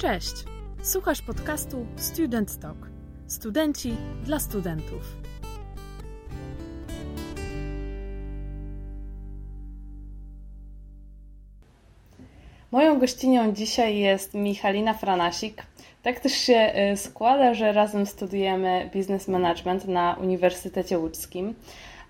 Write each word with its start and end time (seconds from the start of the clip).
Cześć! 0.00 0.34
Słuchasz 0.82 1.22
podcastu 1.22 1.86
Student 1.96 2.60
Talk. 2.60 2.76
Studenci 3.26 3.96
dla 4.24 4.38
studentów. 4.40 5.16
Moją 12.70 12.98
gościnią 12.98 13.52
dzisiaj 13.52 13.98
jest 13.98 14.34
Michalina 14.34 14.94
Franasik. 14.94 15.62
Tak 16.02 16.20
też 16.20 16.32
się 16.32 16.72
y, 16.92 16.96
składa, 16.96 17.54
że 17.54 17.72
razem 17.72 18.06
studiujemy 18.06 18.90
Business 18.94 19.28
Management 19.28 19.88
na 19.88 20.16
Uniwersytecie 20.20 20.98
Łódzkim. 20.98 21.54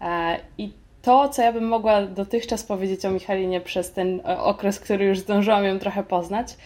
E, 0.00 0.41
I 0.59 0.72
to, 1.03 1.29
co 1.29 1.43
ja 1.43 1.53
bym 1.53 1.69
mogła 1.69 2.07
dotychczas 2.07 2.62
powiedzieć 2.62 3.05
o 3.05 3.11
Michalinie 3.11 3.61
przez 3.61 3.93
ten 3.93 4.21
e, 4.21 4.39
okres, 4.39 4.80
który 4.80 5.05
już 5.05 5.19
zdążyłam 5.19 5.64
ją 5.64 5.79
trochę 5.79 6.03
poznać, 6.03 6.57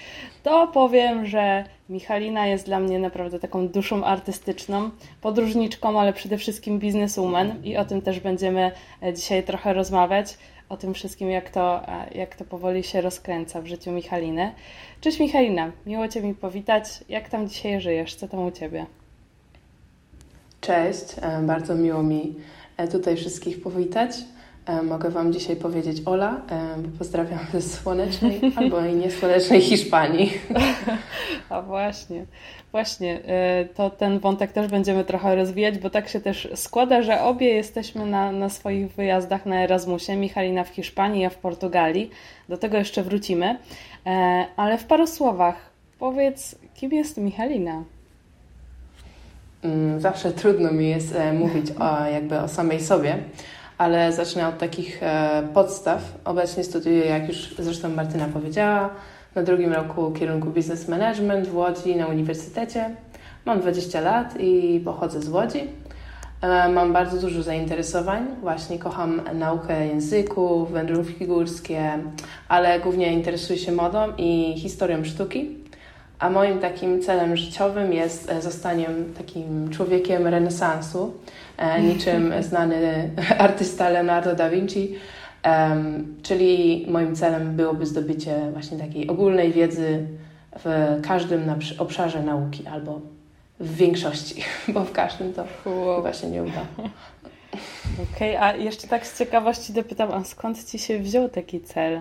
to 0.43 0.67
powiem, 0.67 1.27
że 1.27 1.65
Michalina 1.89 2.47
jest 2.47 2.67
dla 2.67 2.81
mnie 2.81 2.99
naprawdę 2.99 3.41
taką 3.41 3.69
duszą 3.69 4.05
artystyczną, 4.05 4.91
podróżniczką, 5.21 6.01
ale 6.01 6.13
przede 6.13 6.39
wszystkim 6.39 6.79
bizneswoman 6.79 7.65
i 7.65 7.77
o 7.77 7.85
tym 7.85 8.03
też 8.03 8.21
będziemy 8.21 8.73
e, 9.03 9.15
dzisiaj 9.15 9.43
trochę 9.43 9.73
rozmawiać. 9.73 10.39
O 10.69 10.77
tym 10.77 10.95
wszystkim, 10.95 11.31
jak 11.31 11.51
to, 11.51 11.89
e, 11.89 12.15
jak 12.15 12.37
to 12.37 12.45
powoli 12.45 12.83
się 12.83 13.01
rozkręca 13.01 13.63
w 13.63 13.67
życiu 13.67 13.93
Michaliny. 13.93 14.53
Cześć 15.01 15.21
Michalina, 15.21 15.73
miło 15.87 16.09
Cię 16.09 16.23
mi 16.23 16.35
powitać. 16.35 16.85
Jak 17.09 17.29
tam 17.29 17.49
dzisiaj 17.49 17.81
żyjesz? 17.81 18.15
Co 18.15 18.29
tam 18.29 18.47
u 18.47 18.51
Ciebie? 18.51 18.87
Cześć, 20.61 21.05
bardzo 21.43 21.75
miło 21.75 22.03
mi 22.03 22.35
tutaj 22.93 23.17
wszystkich 23.17 23.63
powitać. 23.63 24.11
Mogę 24.83 25.11
Wam 25.11 25.33
dzisiaj 25.33 25.57
powiedzieć 25.57 26.03
Ola, 26.07 26.41
bo 26.79 26.99
pozdrawiam 26.99 27.39
ze 27.53 27.63
słonecznej 27.63 28.41
albo 28.57 28.87
i 28.87 28.95
niesłonecznej 28.95 29.61
Hiszpanii. 29.61 30.33
A 31.49 31.63
właśnie, 31.63 32.25
właśnie, 32.73 33.21
e, 33.25 33.65
to 33.65 33.91
ten 33.91 34.19
wątek 34.19 34.53
też 34.53 34.71
będziemy 34.71 35.05
trochę 35.05 35.37
rozwijać, 35.37 35.79
bo 35.79 35.91
tak 35.91 36.09
się 36.09 36.21
też 36.21 36.49
składa, 36.55 37.03
że 37.03 37.23
obie 37.23 37.49
jesteśmy 37.49 38.07
na, 38.07 38.33
na 38.33 38.49
swoich 38.49 38.93
wyjazdach 38.93 39.47
na 39.47 39.65
Erasmusie. 39.65 40.17
Michalina 40.17 40.65
w 40.65 40.69
Hiszpanii, 40.69 41.23
ja 41.23 41.31
w 41.31 41.39
Portugalii. 41.39 42.11
Do 42.49 42.57
tego 42.57 42.77
jeszcze 42.77 43.03
wrócimy. 43.03 43.59
E, 44.07 44.47
ale 44.57 44.79
w 44.79 44.85
paru 44.85 45.07
słowach 45.07 45.71
powiedz, 45.99 46.57
kim 46.75 46.93
jest 46.93 47.17
Michalina? 47.17 47.85
Mm, 49.65 50.01
zawsze 50.01 50.33
trudno 50.33 50.73
mi 50.73 50.89
jest 50.89 51.15
e, 51.15 51.33
mówić 51.33 51.67
o, 51.81 52.07
jakby 52.07 52.39
o 52.39 52.49
samej 52.49 52.81
sobie, 52.81 53.19
ale 53.79 54.13
zacznę 54.13 54.49
od 54.49 54.59
takich 54.59 55.03
e, 55.03 55.43
podstaw. 55.55 56.19
Obecnie 56.25 56.65
studiuję, 56.65 57.07
jak 57.07 57.29
już 57.29 57.55
zresztą 57.59 57.89
Martyna 57.89 58.29
powiedziała, 58.29 58.91
na 59.35 59.43
drugim 59.43 59.73
roku 59.73 60.13
kierunku 60.13 60.51
Business 60.51 60.89
Management 60.89 61.49
w 61.49 61.57
Łodzi 61.57 61.97
na 61.97 62.07
uniwersytecie. 62.07 62.91
Mam 63.45 63.61
20 63.61 64.01
lat 64.01 64.35
i 64.41 64.81
pochodzę 64.85 65.23
z 65.23 65.29
Łodzi. 65.29 65.61
E, 66.41 66.69
mam 66.69 66.93
bardzo 66.93 67.21
dużo 67.21 67.43
zainteresowań. 67.43 68.27
Właśnie 68.41 68.79
kocham 68.79 69.23
naukę 69.35 69.87
języków, 69.87 70.73
wędrówki 70.73 71.27
górskie, 71.27 71.99
ale 72.49 72.81
głównie 72.81 73.13
interesuję 73.13 73.59
się 73.59 73.73
modą 73.73 73.99
i 74.19 74.55
historią 74.57 75.05
sztuki. 75.05 75.64
A 76.19 76.31
moim 76.31 76.59
takim 76.59 77.03
celem 77.03 77.37
życiowym 77.37 77.93
jest 77.93 78.31
e, 78.31 78.43
zostanie 78.43 78.87
takim 79.19 79.71
człowiekiem 79.71 80.27
renesansu, 80.27 81.15
e, 81.57 81.83
niczym 81.89 82.33
znany 82.41 83.11
artysta 83.39 83.89
Leonardo 83.89 84.35
da 84.35 84.51
Vinci. 84.51 84.95
Czyli 86.23 86.87
moim 86.89 87.17
celem 87.17 87.57
byłoby 87.57 87.87
zdobycie 87.87 88.51
właśnie 88.53 88.79
takiej 88.79 89.09
ogólnej 89.09 89.53
wiedzy 89.53 90.07
w 90.65 91.01
każdym 91.03 91.55
obszarze 91.79 92.23
nauki 92.23 92.67
albo 92.67 93.01
w 93.61 93.77
większości, 93.77 94.43
bo 94.75 94.85
w 94.85 94.93
każdym 94.93 95.33
to 95.33 95.45
wow. 95.67 95.97
chyba 95.97 96.13
się 96.13 96.27
nie 96.27 96.43
uda. 96.43 96.67
Okej, 98.15 98.37
okay, 98.37 98.49
a 98.49 98.57
jeszcze 98.57 98.89
tak 98.89 99.07
z 99.07 99.19
ciekawości 99.19 99.73
dopytam, 99.73 100.13
a 100.13 100.25
skąd 100.25 100.65
Ci 100.65 100.79
się 100.79 100.99
wziął 100.99 101.29
taki 101.29 101.61
cel? 101.61 102.01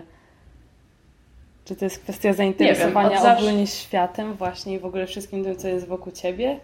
Czy 1.66 1.76
to 1.76 1.86
jest 1.86 2.00
kwestia 2.00 2.34
zainteresowania 2.34 3.22
wiem, 3.22 3.38
ogólnie 3.38 3.68
światem 3.68 4.34
właśnie 4.34 4.74
i 4.74 4.80
w 4.80 4.86
ogóle 4.86 5.08
wszystkim 5.08 5.44
tym, 5.44 5.56
co 5.56 5.68
jest 5.68 5.88
wokół 5.88 6.14
Ciebie? 6.14 6.60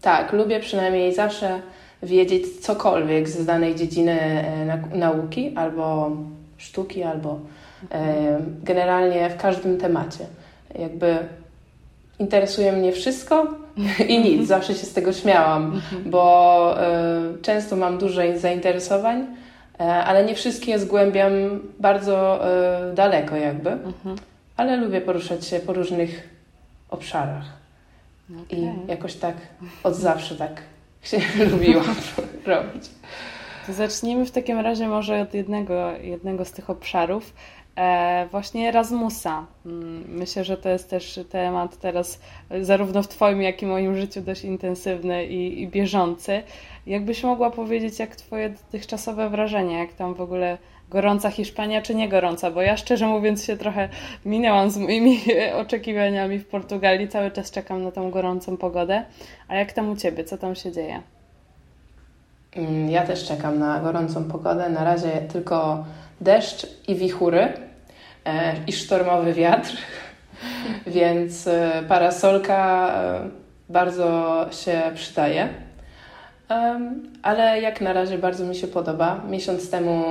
Tak, 0.00 0.32
lubię 0.32 0.60
przynajmniej 0.60 1.14
zawsze 1.14 1.60
wiedzieć 2.02 2.60
cokolwiek 2.60 3.28
z 3.28 3.46
danej 3.46 3.74
dziedziny 3.74 4.20
e, 4.20 4.96
nauki 4.96 5.52
albo 5.56 6.10
sztuki, 6.56 7.02
albo 7.02 7.40
e, 7.92 8.40
generalnie 8.62 9.30
w 9.30 9.36
każdym 9.36 9.78
temacie. 9.78 10.26
Jakby 10.78 11.18
interesuje 12.18 12.72
mnie 12.72 12.92
wszystko 12.92 13.46
i 14.08 14.18
nic. 14.18 14.48
Zawsze 14.48 14.74
się 14.74 14.86
z 14.86 14.92
tego 14.92 15.12
śmiałam, 15.12 15.64
mhm. 15.64 16.10
bo 16.10 16.74
e, 16.80 17.20
często 17.42 17.76
mam 17.76 17.98
dużo 17.98 18.22
zainteresowań, 18.36 19.26
ale 19.78 20.24
nie 20.24 20.34
wszystkie 20.34 20.78
zgłębiam 20.78 21.32
bardzo 21.80 22.40
daleko 22.94 23.36
jakby. 23.36 23.70
Mhm. 23.70 24.16
Ale 24.56 24.76
lubię 24.76 25.00
poruszać 25.00 25.46
się 25.46 25.60
po 25.60 25.72
różnych 25.72 26.28
obszarach. 26.90 27.44
Okay. 28.30 28.58
I 28.58 28.88
jakoś 28.88 29.14
tak 29.14 29.36
od 29.82 29.94
zawsze 29.94 30.36
tak 30.36 30.62
się 31.02 31.18
lubiłam 31.50 31.94
robić. 32.46 32.84
Zacznijmy 33.68 34.26
w 34.26 34.30
takim 34.30 34.58
razie 34.58 34.88
może 34.88 35.20
od 35.20 35.34
jednego, 35.34 35.90
jednego 35.90 36.44
z 36.44 36.52
tych 36.52 36.70
obszarów. 36.70 37.32
E, 37.76 38.26
właśnie 38.30 38.68
Erasmusa. 38.68 39.46
Mm, 39.66 40.04
myślę, 40.08 40.44
że 40.44 40.56
to 40.56 40.68
jest 40.68 40.90
też 40.90 41.20
temat 41.30 41.76
teraz 41.76 42.20
zarówno 42.60 43.02
w 43.02 43.08
Twoim, 43.08 43.42
jak 43.42 43.62
i 43.62 43.66
moim 43.66 43.96
życiu 43.96 44.20
dość 44.20 44.44
intensywny 44.44 45.26
i, 45.26 45.62
i 45.62 45.68
bieżący. 45.68 46.42
Jakbyś 46.86 47.22
mogła 47.22 47.50
powiedzieć, 47.50 47.98
jak 47.98 48.16
Twoje 48.16 48.50
dotychczasowe 48.50 49.30
wrażenia, 49.30 49.78
jak 49.78 49.92
tam 49.92 50.14
w 50.14 50.20
ogóle 50.20 50.58
gorąca 50.90 51.30
Hiszpania, 51.30 51.82
czy 51.82 51.94
nie 51.94 52.08
gorąca? 52.08 52.50
Bo 52.50 52.62
ja 52.62 52.76
szczerze 52.76 53.06
mówiąc 53.06 53.44
się 53.44 53.56
trochę 53.56 53.88
minęłam 54.24 54.70
z 54.70 54.78
moimi 54.78 55.20
oczekiwaniami 55.62 56.38
w 56.38 56.46
Portugalii. 56.46 57.08
Cały 57.08 57.30
czas 57.30 57.50
czekam 57.50 57.82
na 57.82 57.90
tą 57.90 58.10
gorącą 58.10 58.56
pogodę. 58.56 59.04
A 59.48 59.54
jak 59.54 59.72
tam 59.72 59.90
u 59.90 59.96
Ciebie? 59.96 60.24
Co 60.24 60.38
tam 60.38 60.54
się 60.54 60.72
dzieje? 60.72 61.02
Mm, 62.56 62.90
ja 62.90 63.06
też 63.06 63.24
czekam 63.24 63.58
na 63.58 63.80
gorącą 63.80 64.24
pogodę. 64.24 64.68
Na 64.68 64.84
razie 64.84 65.10
tylko 65.32 65.84
deszcz 66.20 66.66
i 66.88 66.94
wichury 66.94 67.65
i 68.66 68.72
sztormowy 68.72 69.32
wiatr, 69.32 69.76
więc 70.86 71.46
e, 71.46 71.82
parasolka 71.88 72.90
e, 72.94 73.28
bardzo 73.68 74.46
się 74.50 74.82
przydaje. 74.94 75.48
ale 77.22 77.60
jak 77.60 77.80
na 77.80 77.92
razie 77.92 78.18
bardzo 78.18 78.44
mi 78.44 78.54
się 78.54 78.66
podoba. 78.66 79.20
Miesiąc 79.28 79.70
temu 79.70 80.04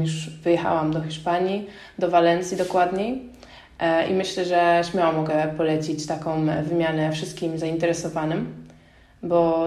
już 0.00 0.30
wyjechałam 0.30 0.92
do 0.92 1.02
Hiszpanii, 1.02 1.66
do 1.98 2.10
Walencji 2.10 2.56
dokładniej. 2.56 3.22
I 4.10 4.14
myślę, 4.14 4.44
że 4.44 4.82
śmiało 4.90 5.12
mogę 5.12 5.54
polecić 5.56 6.06
taką 6.06 6.46
wymianę 6.62 7.12
wszystkim 7.12 7.58
zainteresowanym, 7.58 8.66
bo 9.22 9.66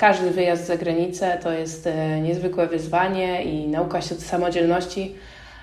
każdy 0.00 0.30
wyjazd 0.30 0.66
za 0.66 0.76
granicę 0.76 1.38
to 1.42 1.52
jest 1.52 1.86
e, 1.86 2.20
niezwykłe 2.20 2.66
wyzwanie 2.66 3.44
i 3.44 3.68
nauka 3.68 4.00
się 4.00 4.14
samodzielności 4.14 5.14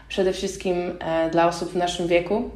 przede 0.10 0.34
wszystkim 0.34 0.76
e, 1.00 1.30
dla 1.30 1.48
osób 1.48 1.70
w 1.70 1.76
naszym 1.76 2.08
wieku. 2.08 2.50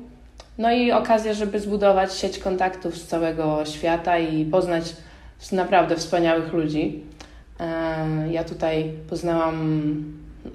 No 0.58 0.72
i 0.72 0.92
okazja, 0.92 1.34
żeby 1.34 1.60
zbudować 1.60 2.18
sieć 2.18 2.40
kontaktów 2.40 2.98
z 2.98 3.08
całego 3.08 3.66
świata 3.66 4.20
i 4.20 4.46
poznać 4.46 4.96
naprawdę 5.52 5.96
wspaniałych 5.96 6.54
ludzi. 6.54 7.04
E, 7.60 8.32
ja 8.32 8.44
tutaj 8.44 8.92
poznałam 9.10 9.96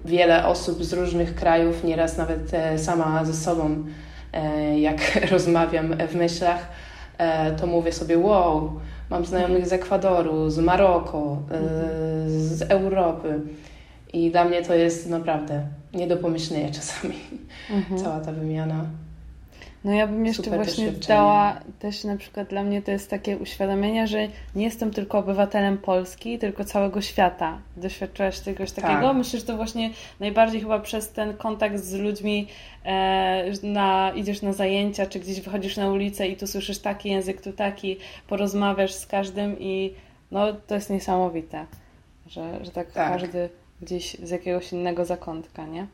wiele 0.04 0.46
osób 0.46 0.84
z 0.84 0.92
różnych 0.92 1.34
krajów, 1.34 1.84
nieraz 1.84 2.16
nawet 2.16 2.50
sama 2.76 3.24
ze 3.24 3.34
sobą, 3.34 3.84
jak 4.76 4.96
rozmawiam 5.32 5.96
w 6.08 6.14
myślach, 6.14 6.68
to 7.60 7.66
mówię 7.66 7.92
sobie: 7.92 8.18
Wow, 8.18 8.80
Mam 9.10 9.24
znajomych 9.24 9.66
z 9.66 9.72
Ekwadoru, 9.72 10.50
z 10.50 10.58
Maroko, 10.58 11.38
z 12.26 12.62
Europy. 12.62 13.40
I 14.12 14.30
dla 14.30 14.44
mnie 14.44 14.62
to 14.62 14.74
jest 14.74 15.08
naprawdę 15.08 15.66
nie 15.94 16.06
do 16.06 16.16
pomyślenia 16.16 16.70
czasami 16.70 17.14
mhm. 17.70 18.00
cała 18.00 18.20
ta 18.20 18.32
wymiana. 18.32 18.84
No 19.86 19.92
ja 19.92 20.06
bym 20.06 20.26
jeszcze 20.26 20.42
Super 20.42 20.64
właśnie 20.64 20.92
dała 21.08 21.60
też 21.78 22.04
na 22.04 22.16
przykład 22.16 22.48
dla 22.48 22.62
mnie 22.62 22.82
to 22.82 22.90
jest 22.90 23.10
takie 23.10 23.38
uświadomienie, 23.38 24.06
że 24.06 24.28
nie 24.54 24.64
jestem 24.64 24.90
tylko 24.90 25.18
obywatelem 25.18 25.78
Polski, 25.78 26.38
tylko 26.38 26.64
całego 26.64 27.00
świata. 27.00 27.58
Doświadczałaś 27.76 28.42
czegoś 28.42 28.72
takiego? 28.72 29.08
Tak. 29.08 29.16
Myślę, 29.16 29.40
że 29.40 29.46
to 29.46 29.56
właśnie 29.56 29.90
najbardziej 30.20 30.60
chyba 30.60 30.80
przez 30.80 31.12
ten 31.12 31.36
kontakt 31.36 31.78
z 31.78 31.94
ludźmi 31.94 32.46
e, 32.84 33.52
na, 33.62 34.12
idziesz 34.14 34.42
na 34.42 34.52
zajęcia, 34.52 35.06
czy 35.06 35.20
gdzieś 35.20 35.40
wychodzisz 35.40 35.76
na 35.76 35.90
ulicę 35.90 36.28
i 36.28 36.36
tu 36.36 36.46
słyszysz 36.46 36.78
taki 36.78 37.10
język, 37.10 37.42
tu 37.42 37.52
taki, 37.52 37.96
porozmawiasz 38.28 38.94
z 38.94 39.06
każdym 39.06 39.60
i 39.60 39.94
no 40.30 40.52
to 40.66 40.74
jest 40.74 40.90
niesamowite, 40.90 41.66
że, 42.26 42.64
że 42.64 42.70
tak, 42.70 42.92
tak. 42.92 43.12
każdy 43.12 43.48
gdzieś 43.82 44.16
z 44.22 44.30
jakiegoś 44.30 44.72
innego 44.72 45.04
zakątka, 45.04 45.66
nie? 45.66 45.86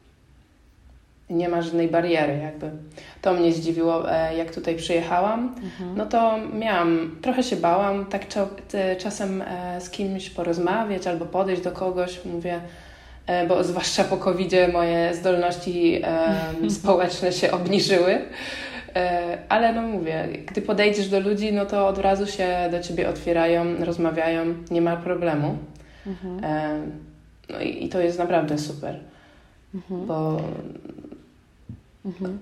nie 1.32 1.48
ma 1.48 1.62
żadnej 1.62 1.88
bariery 1.88 2.38
jakby. 2.42 2.70
To 3.22 3.34
mnie 3.34 3.52
zdziwiło, 3.52 4.12
e, 4.12 4.36
jak 4.36 4.54
tutaj 4.54 4.76
przyjechałam. 4.76 5.54
Mhm. 5.62 5.96
No 5.96 6.06
to 6.06 6.38
miałam, 6.54 7.16
trochę 7.22 7.42
się 7.42 7.56
bałam, 7.56 8.06
tak 8.06 8.26
czasem 8.98 9.42
e, 9.42 9.80
z 9.80 9.90
kimś 9.90 10.30
porozmawiać 10.30 11.06
albo 11.06 11.24
podejść 11.24 11.62
do 11.62 11.72
kogoś, 11.72 12.24
mówię, 12.24 12.60
e, 13.26 13.46
bo 13.46 13.64
zwłaszcza 13.64 14.04
po 14.04 14.16
covid 14.16 14.52
moje 14.72 15.14
zdolności 15.14 16.02
społeczne 16.80 17.32
się 17.32 17.50
obniżyły. 17.50 18.18
Ale 19.48 19.72
no 19.72 19.82
mówię, 19.82 20.28
gdy 20.46 20.62
podejdziesz 20.62 21.08
do 21.08 21.20
ludzi, 21.20 21.52
no 21.52 21.66
to 21.66 21.88
od 21.88 21.98
razu 21.98 22.26
się 22.26 22.48
do 22.70 22.80
ciebie 22.80 23.08
otwierają, 23.08 23.84
rozmawiają, 23.84 24.44
nie 24.70 24.80
ma 24.80 24.96
problemu. 24.96 25.56
Mhm. 26.06 26.40
No 27.48 27.60
i, 27.60 27.84
i 27.84 27.88
to 27.88 28.00
jest 28.00 28.18
naprawdę 28.18 28.58
super. 28.58 29.00
Mhm. 29.74 30.06
Bo 30.06 30.40
Mhm. 32.04 32.38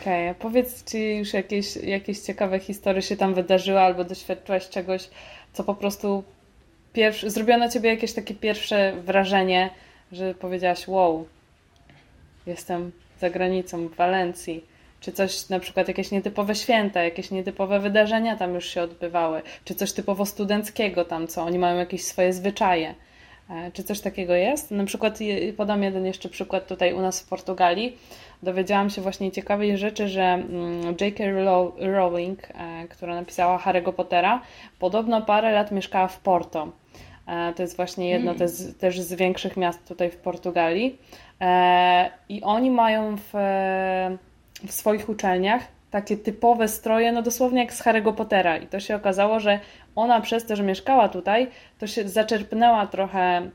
Okej, 0.00 0.30
okay. 0.30 0.34
powiedz, 0.34 0.84
czy 0.84 0.98
już 0.98 1.32
jakieś, 1.32 1.76
jakieś 1.76 2.18
ciekawe 2.18 2.58
historie 2.58 3.02
się 3.02 3.16
tam 3.16 3.34
wydarzyły, 3.34 3.80
albo 3.80 4.04
doświadczyłaś 4.04 4.68
czegoś, 4.68 5.10
co 5.52 5.64
po 5.64 5.74
prostu 5.74 6.24
pierwszy, 6.92 7.30
zrobiło 7.30 7.58
na 7.58 7.68
ciebie 7.68 7.90
jakieś 7.90 8.12
takie 8.12 8.34
pierwsze 8.34 8.92
wrażenie, 9.04 9.70
że 10.12 10.34
powiedziałaś, 10.34 10.88
wow, 10.88 11.26
jestem 12.46 12.92
za 13.20 13.30
granicą, 13.30 13.88
w 13.88 13.94
Walencji. 13.94 14.64
Czy 15.00 15.12
coś, 15.12 15.48
na 15.48 15.60
przykład 15.60 15.88
jakieś 15.88 16.10
nietypowe 16.10 16.54
święta, 16.54 17.02
jakieś 17.02 17.30
nietypowe 17.30 17.80
wydarzenia 17.80 18.36
tam 18.36 18.54
już 18.54 18.68
się 18.68 18.82
odbywały, 18.82 19.42
czy 19.64 19.74
coś 19.74 19.92
typowo 19.92 20.26
studenckiego 20.26 21.04
tam, 21.04 21.28
co 21.28 21.42
oni 21.42 21.58
mają 21.58 21.76
jakieś 21.76 22.04
swoje 22.04 22.32
zwyczaje. 22.32 22.94
E, 23.50 23.72
czy 23.72 23.84
coś 23.84 24.00
takiego 24.00 24.34
jest? 24.34 24.70
Na 24.70 24.84
przykład 24.84 25.18
podam 25.56 25.82
jeden 25.82 26.06
jeszcze 26.06 26.28
przykład 26.28 26.66
tutaj 26.66 26.92
u 26.92 27.00
nas 27.00 27.20
w 27.20 27.28
Portugalii 27.28 27.96
dowiedziałam 28.42 28.90
się 28.90 29.02
właśnie 29.02 29.32
ciekawej 29.32 29.78
rzeczy, 29.78 30.08
że 30.08 30.22
mm, 30.22 30.96
J.K. 31.00 31.24
Rowling, 31.78 32.38
e, 32.50 32.88
która 32.88 33.14
napisała 33.14 33.58
Harry'ego 33.58 33.92
Pottera, 33.92 34.42
podobno 34.78 35.22
parę 35.22 35.52
lat 35.52 35.72
mieszkała 35.72 36.08
w 36.08 36.20
Porto. 36.20 36.72
E, 37.26 37.52
to 37.52 37.62
jest 37.62 37.76
właśnie 37.76 38.10
jedno 38.10 38.32
mm. 38.32 38.48
też 38.78 39.00
z 39.00 39.14
większych 39.14 39.56
miast 39.56 39.88
tutaj 39.88 40.10
w 40.10 40.16
Portugalii. 40.16 40.98
I 42.28 42.42
oni 42.42 42.70
mają 42.70 43.16
w, 43.16 43.30
w 44.66 44.72
swoich 44.72 45.08
uczelniach 45.08 45.62
takie 45.90 46.16
typowe 46.16 46.68
stroje, 46.68 47.12
no 47.12 47.22
dosłownie 47.22 47.60
jak 47.60 47.72
z 47.72 47.82
Harry'ego 47.82 48.14
Pottera. 48.14 48.56
I 48.56 48.66
to 48.66 48.80
się 48.80 48.96
okazało, 48.96 49.40
że 49.40 49.60
ona 49.98 50.20
przez 50.20 50.46
to, 50.46 50.56
że 50.56 50.62
mieszkała 50.62 51.08
tutaj, 51.08 51.46
to 51.78 51.86
się 51.86 52.08
zaczerpnęła 52.08 52.86
trochę, 52.86 53.50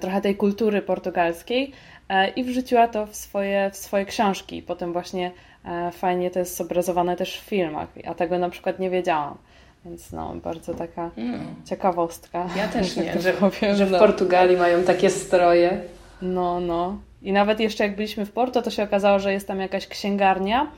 trochę 0.00 0.20
tej 0.20 0.36
kultury 0.36 0.82
portugalskiej, 0.82 1.72
E, 2.08 2.28
i 2.28 2.44
wrzuciła 2.44 2.88
to 2.88 3.06
w 3.06 3.16
swoje, 3.16 3.70
w 3.72 3.76
swoje 3.76 4.04
książki. 4.04 4.62
Potem 4.62 4.92
właśnie 4.92 5.32
e, 5.64 5.90
fajnie 5.92 6.30
to 6.30 6.38
jest 6.38 6.56
zobrazowane 6.56 7.16
też 7.16 7.40
w 7.40 7.44
filmach, 7.44 7.88
a 8.06 8.14
tego 8.14 8.38
na 8.38 8.50
przykład 8.50 8.78
nie 8.78 8.90
wiedziałam. 8.90 9.36
Więc 9.84 10.12
no, 10.12 10.34
bardzo 10.34 10.74
taka 10.74 11.10
no. 11.16 11.38
ciekawostka. 11.64 12.48
Ja 12.56 12.68
też 12.68 12.96
nie, 12.96 13.20
że, 13.20 13.32
powiem, 13.32 13.76
że 13.76 13.86
w 13.86 13.90
no. 13.90 13.98
Portugalii 13.98 14.56
mają 14.56 14.82
takie 14.82 15.10
stroje. 15.10 15.80
No, 16.22 16.60
no. 16.60 16.98
I 17.22 17.32
nawet 17.32 17.60
jeszcze 17.60 17.84
jak 17.84 17.96
byliśmy 17.96 18.26
w 18.26 18.32
Porto, 18.32 18.62
to 18.62 18.70
się 18.70 18.82
okazało, 18.82 19.18
że 19.18 19.32
jest 19.32 19.48
tam 19.48 19.60
jakaś 19.60 19.86
księgarnia, 19.86 20.62
e, 20.62 20.68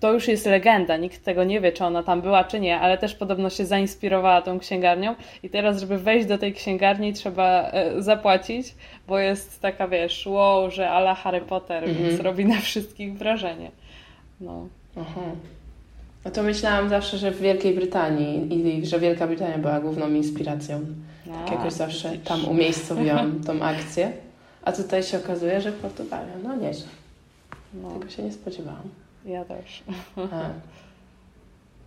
to 0.00 0.12
już 0.12 0.28
jest 0.28 0.46
legenda, 0.46 0.96
nikt 0.96 1.24
tego 1.24 1.44
nie 1.44 1.60
wie, 1.60 1.72
czy 1.72 1.84
ona 1.84 2.02
tam 2.02 2.22
była, 2.22 2.44
czy 2.44 2.60
nie, 2.60 2.80
ale 2.80 2.98
też 2.98 3.14
podobno 3.14 3.50
się 3.50 3.66
zainspirowała 3.66 4.42
tą 4.42 4.58
księgarnią 4.58 5.14
i 5.42 5.50
teraz, 5.50 5.80
żeby 5.80 5.98
wejść 5.98 6.26
do 6.26 6.38
tej 6.38 6.54
księgarni 6.54 7.12
trzeba 7.12 7.70
e, 7.70 8.02
zapłacić, 8.02 8.74
bo 9.08 9.18
jest 9.18 9.60
taka, 9.60 9.88
wiesz, 9.88 10.26
wow, 10.26 10.70
że 10.70 10.90
ala 10.90 11.14
Harry 11.14 11.40
Potter, 11.40 11.84
mm 11.84 11.96
-hmm. 11.96 12.02
więc 12.02 12.20
robi 12.20 12.46
na 12.46 12.60
wszystkich 12.60 13.18
wrażenie. 13.18 13.70
No. 14.40 14.68
Aha. 15.00 15.20
No 16.24 16.30
to 16.30 16.42
myślałam 16.42 16.88
zawsze, 16.88 17.18
że 17.18 17.30
w 17.30 17.40
Wielkiej 17.40 17.74
Brytanii 17.74 18.54
i 18.80 18.86
że 18.86 19.00
Wielka 19.00 19.26
Brytania 19.26 19.58
była 19.58 19.80
główną 19.80 20.08
inspiracją. 20.08 20.80
A, 21.30 21.44
tak 21.44 21.58
jakoś 21.58 21.72
zawsze 21.72 22.18
tam 22.18 22.44
umiejscowiłam 22.48 23.40
tą 23.46 23.62
akcję. 23.62 24.12
A 24.62 24.72
tutaj 24.72 25.02
się 25.02 25.18
okazuje, 25.18 25.60
że 25.60 25.72
Portugalia, 25.72 26.32
no 26.42 26.56
nieźle. 26.56 26.86
No. 27.74 27.90
Tego 27.90 28.10
się 28.10 28.22
nie 28.22 28.32
spodziewałam. 28.32 28.88
Ja 29.26 29.44
też. 29.44 29.82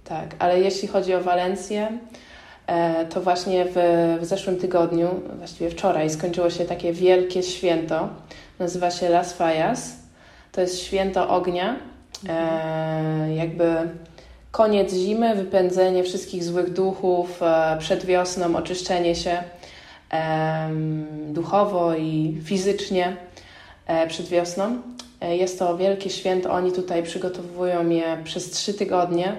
tak, 0.04 0.36
ale 0.40 0.60
jeśli 0.60 0.88
chodzi 0.88 1.16
o 1.16 1.22
Walencję, 1.22 1.98
e, 2.68 3.06
to 3.06 3.22
właśnie 3.22 3.66
w, 3.66 3.74
w 4.22 4.26
zeszłym 4.26 4.58
tygodniu, 4.58 5.10
właściwie 5.38 5.70
wczoraj, 5.70 6.10
skończyło 6.10 6.50
się 6.50 6.66
takie 6.66 6.94
wielkie 6.94 7.44
święto. 7.44 8.10
Nazywa 8.60 8.92
się 8.92 9.10
Las 9.10 9.34
Fallas. 9.34 9.96
To 10.52 10.62
jest 10.62 10.80
święto 10.80 11.30
ognia. 11.30 11.76
E, 12.30 13.36
jakby 13.36 13.76
koniec 14.52 14.94
zimy, 14.94 15.36
wypędzenie 15.36 16.04
wszystkich 16.04 16.44
złych 16.44 16.74
duchów, 16.74 17.44
e, 17.44 17.78
przed 17.80 18.06
wiosną 18.06 18.56
oczyszczenie 18.56 19.16
się 19.16 19.44
duchowo 21.28 21.96
i 21.96 22.42
fizycznie 22.44 23.18
przed 24.08 24.28
wiosną. 24.28 24.82
E, 25.22 25.38
jest 25.38 25.60
to 25.60 25.78
wielkie 25.78 26.10
święto, 26.10 26.52
oni 26.52 26.72
tutaj 26.72 27.04
przygotowują 27.04 27.90
je 27.90 28.18
przez 28.24 28.52
trzy 28.52 28.74
tygodnie. 28.74 29.36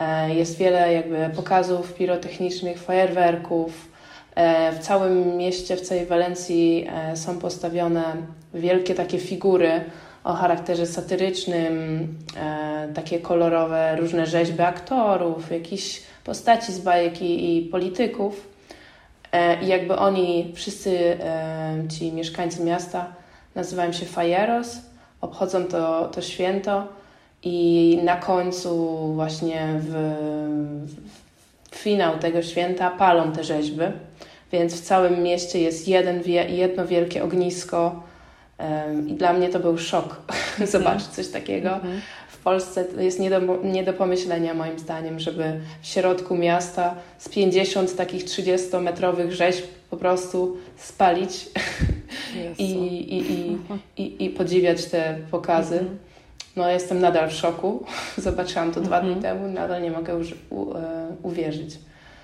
E, 0.00 0.34
jest 0.34 0.58
wiele 0.58 0.92
jakby 0.92 1.30
pokazów 1.36 1.94
pirotechnicznych, 1.94 2.78
fajerwerków. 2.78 3.88
E, 4.34 4.72
w 4.72 4.78
całym 4.78 5.36
mieście, 5.36 5.76
w 5.76 5.80
całej 5.80 6.06
Walencji 6.06 6.86
są 7.14 7.38
postawione 7.38 8.16
wielkie 8.54 8.94
takie 8.94 9.18
figury 9.18 9.84
o 10.24 10.32
charakterze 10.32 10.86
satyrycznym, 10.86 12.08
takie 12.94 13.20
kolorowe, 13.20 13.96
różne 13.96 14.26
rzeźby 14.26 14.62
aktorów, 14.62 15.50
jakichś 15.50 16.02
postaci 16.24 16.72
z 16.72 16.78
bajek 16.78 17.22
i, 17.22 17.58
i 17.58 17.62
polityków. 17.62 18.48
I 19.62 19.66
jakby 19.66 19.96
oni, 19.96 20.52
wszyscy 20.54 21.18
ci 21.98 22.12
mieszkańcy 22.12 22.64
miasta, 22.64 23.14
nazywają 23.54 23.92
się 23.92 24.06
fajeros 24.06 24.76
obchodzą 25.20 25.64
to, 25.64 26.08
to 26.08 26.22
święto 26.22 26.86
i 27.42 27.98
na 28.04 28.16
końcu 28.16 28.96
właśnie 29.14 29.66
w, 29.78 29.92
w 31.70 31.76
finał 31.76 32.18
tego 32.18 32.42
święta 32.42 32.90
palą 32.90 33.32
te 33.32 33.44
rzeźby. 33.44 33.84
Więc 34.52 34.74
w 34.74 34.84
całym 34.84 35.22
mieście 35.22 35.60
jest 35.60 35.88
jeden, 35.88 36.22
jedno 36.48 36.86
wielkie 36.86 37.24
ognisko 37.24 38.02
i 39.06 39.14
dla 39.14 39.32
mnie 39.32 39.48
to 39.48 39.60
był 39.60 39.78
szok 39.78 40.20
zobaczyć 40.72 41.06
coś 41.06 41.28
takiego. 41.28 41.74
Mhm. 41.74 42.00
W 42.46 42.48
Polsce 42.48 42.84
jest 42.98 43.20
nie 43.20 43.30
do, 43.30 43.40
nie 43.64 43.84
do 43.84 43.92
pomyślenia 43.92 44.54
moim 44.54 44.78
zdaniem, 44.78 45.18
żeby 45.18 45.60
w 45.82 45.86
środku 45.86 46.36
miasta 46.36 46.94
z 47.18 47.28
50 47.28 47.96
takich 47.96 48.24
30-metrowych 48.24 49.30
rzeźb 49.30 49.64
po 49.90 49.96
prostu 49.96 50.56
spalić 50.76 51.48
i, 52.58 52.64
i, 52.64 53.32
i, 53.32 53.58
i, 53.96 54.24
i 54.24 54.30
podziwiać 54.30 54.84
te 54.84 55.18
pokazy. 55.30 55.78
Mhm. 55.78 55.98
No 56.56 56.70
jestem 56.70 57.00
nadal 57.00 57.30
w 57.30 57.32
szoku. 57.32 57.84
Zobaczyłam 58.16 58.72
to 58.72 58.80
dwa 58.80 59.00
dni 59.00 59.12
mhm. 59.12 59.22
temu, 59.22 59.52
nadal 59.52 59.82
nie 59.82 59.90
mogę 59.90 60.12
już 60.12 60.34
u, 60.50 60.74
e, 60.74 61.06
uwierzyć. 61.22 61.78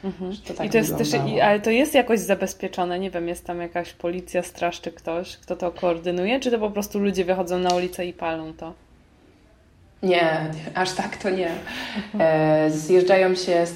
Mhm. 0.05 0.37
To 0.49 0.55
tak 0.55 0.67
I 0.67 0.71
to 0.71 0.79
jest 0.79 0.99
też, 0.99 1.09
ale 1.43 1.61
to 1.61 1.71
jest 1.71 1.95
jakoś 1.95 2.21
zabezpieczone, 2.21 2.99
nie 2.99 3.11
wiem, 3.11 3.29
jest 3.29 3.47
tam 3.47 3.61
jakaś 3.61 3.93
policja, 3.93 4.43
straż 4.43 4.81
czy 4.81 4.93
ktoś, 4.93 5.37
kto 5.37 5.57
to 5.57 5.73
koordynuje, 5.73 6.41
czy 6.41 6.51
to 6.51 6.59
po 6.59 6.71
prostu 6.71 6.99
ludzie 6.99 7.25
wychodzą 7.25 7.59
na 7.59 7.75
ulicę 7.75 8.07
i 8.07 8.13
palą 8.13 8.53
to? 8.53 8.73
Nie, 10.03 10.51
aż 10.75 10.93
tak 10.93 11.17
to 11.17 11.31
nie. 11.31 11.51
E, 12.19 12.71
zjeżdżają 12.71 13.35
się 13.35 13.67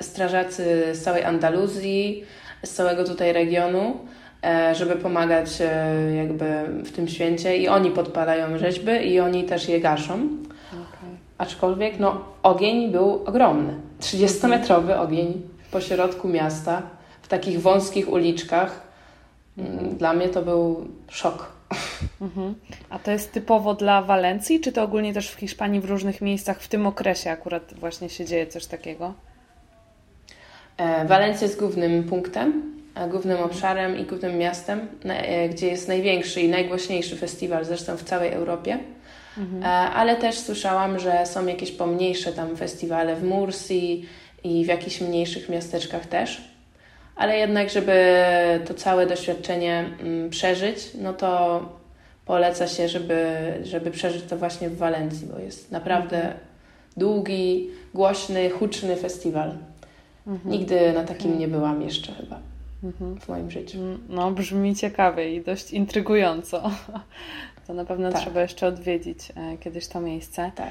strażacy 0.00 0.94
z 0.94 1.02
całej 1.02 1.24
Andaluzji, 1.24 2.24
z 2.64 2.70
całego 2.70 3.04
tutaj 3.04 3.32
regionu, 3.32 3.96
e, 4.44 4.74
żeby 4.74 4.96
pomagać 4.96 5.60
e, 5.60 6.16
jakby 6.16 6.44
w 6.84 6.92
tym 6.92 7.08
święcie 7.08 7.56
i 7.56 7.68
oni 7.68 7.90
podpalają 7.90 8.58
rzeźby 8.58 8.92
i 8.92 9.20
oni 9.20 9.44
też 9.44 9.68
je 9.68 9.80
gaszą. 9.80 10.14
Okay. 10.68 11.10
Aczkolwiek 11.38 11.98
no, 11.98 12.24
ogień 12.42 12.90
był 12.90 13.22
ogromny. 13.26 13.74
30-metrowy 14.00 15.00
ogień 15.00 15.42
po 15.70 15.80
środku 15.80 16.28
miasta, 16.28 16.82
w 17.22 17.28
takich 17.28 17.62
wąskich 17.62 18.12
uliczkach. 18.12 18.80
Mhm. 19.58 19.96
Dla 19.96 20.12
mnie 20.12 20.28
to 20.28 20.42
był 20.42 20.86
szok. 21.08 21.59
Mhm. 22.20 22.54
A 22.90 22.98
to 22.98 23.10
jest 23.10 23.32
typowo 23.32 23.74
dla 23.74 24.02
Walencji, 24.02 24.60
czy 24.60 24.72
to 24.72 24.82
ogólnie 24.82 25.14
też 25.14 25.30
w 25.30 25.34
Hiszpanii 25.34 25.80
w 25.80 25.84
różnych 25.84 26.20
miejscach 26.20 26.60
w 26.60 26.68
tym 26.68 26.86
okresie 26.86 27.30
akurat 27.30 27.74
właśnie 27.74 28.08
się 28.08 28.24
dzieje 28.24 28.46
coś 28.46 28.66
takiego? 28.66 29.14
E, 30.76 31.04
Walencja 31.04 31.46
jest 31.46 31.58
głównym 31.58 32.04
punktem, 32.04 32.62
głównym 33.10 33.38
obszarem 33.38 33.98
i 33.98 34.04
głównym 34.04 34.38
miastem, 34.38 34.88
e, 35.04 35.48
gdzie 35.48 35.66
jest 35.66 35.88
największy 35.88 36.40
i 36.40 36.48
najgłośniejszy 36.48 37.16
festiwal 37.16 37.64
zresztą 37.64 37.96
w 37.96 38.04
całej 38.04 38.32
Europie. 38.32 38.78
Mhm. 39.38 39.62
E, 39.62 39.66
ale 39.90 40.16
też 40.16 40.38
słyszałam, 40.38 40.98
że 40.98 41.26
są 41.26 41.46
jakieś 41.46 41.70
pomniejsze 41.70 42.32
tam 42.32 42.56
festiwale 42.56 43.16
w 43.16 43.24
Mursi 43.24 44.06
i 44.44 44.64
w 44.64 44.68
jakichś 44.68 45.00
mniejszych 45.00 45.48
miasteczkach 45.48 46.06
też. 46.06 46.49
Ale 47.16 47.38
jednak, 47.38 47.70
żeby 47.70 47.94
to 48.66 48.74
całe 48.74 49.06
doświadczenie 49.06 49.84
mm, 50.00 50.30
przeżyć, 50.30 50.90
no 50.94 51.12
to 51.12 51.60
poleca 52.24 52.66
się, 52.66 52.88
żeby, 52.88 53.36
żeby 53.62 53.90
przeżyć 53.90 54.24
to 54.24 54.36
właśnie 54.36 54.70
w 54.70 54.76
Walencji, 54.76 55.26
bo 55.26 55.38
jest 55.38 55.70
naprawdę 55.70 56.16
mhm. 56.16 56.38
długi, 56.96 57.70
głośny, 57.94 58.50
huczny 58.50 58.96
festiwal. 58.96 59.54
Mhm. 60.26 60.50
Nigdy 60.50 60.92
na 60.92 61.04
takim 61.04 61.38
nie 61.38 61.48
byłam 61.48 61.82
jeszcze 61.82 62.12
chyba 62.12 62.38
mhm. 62.84 63.20
w 63.20 63.28
moim 63.28 63.50
życiu. 63.50 63.78
No, 64.08 64.30
brzmi 64.30 64.74
ciekawie 64.74 65.34
i 65.34 65.44
dość 65.44 65.70
intrygująco. 65.70 66.70
To 67.70 67.74
na 67.74 67.84
pewno 67.84 68.12
tak. 68.12 68.20
trzeba 68.20 68.40
jeszcze 68.40 68.66
odwiedzić 68.66 69.32
e, 69.36 69.58
kiedyś 69.58 69.86
to 69.86 70.00
miejsce. 70.00 70.52
Tak. 70.54 70.70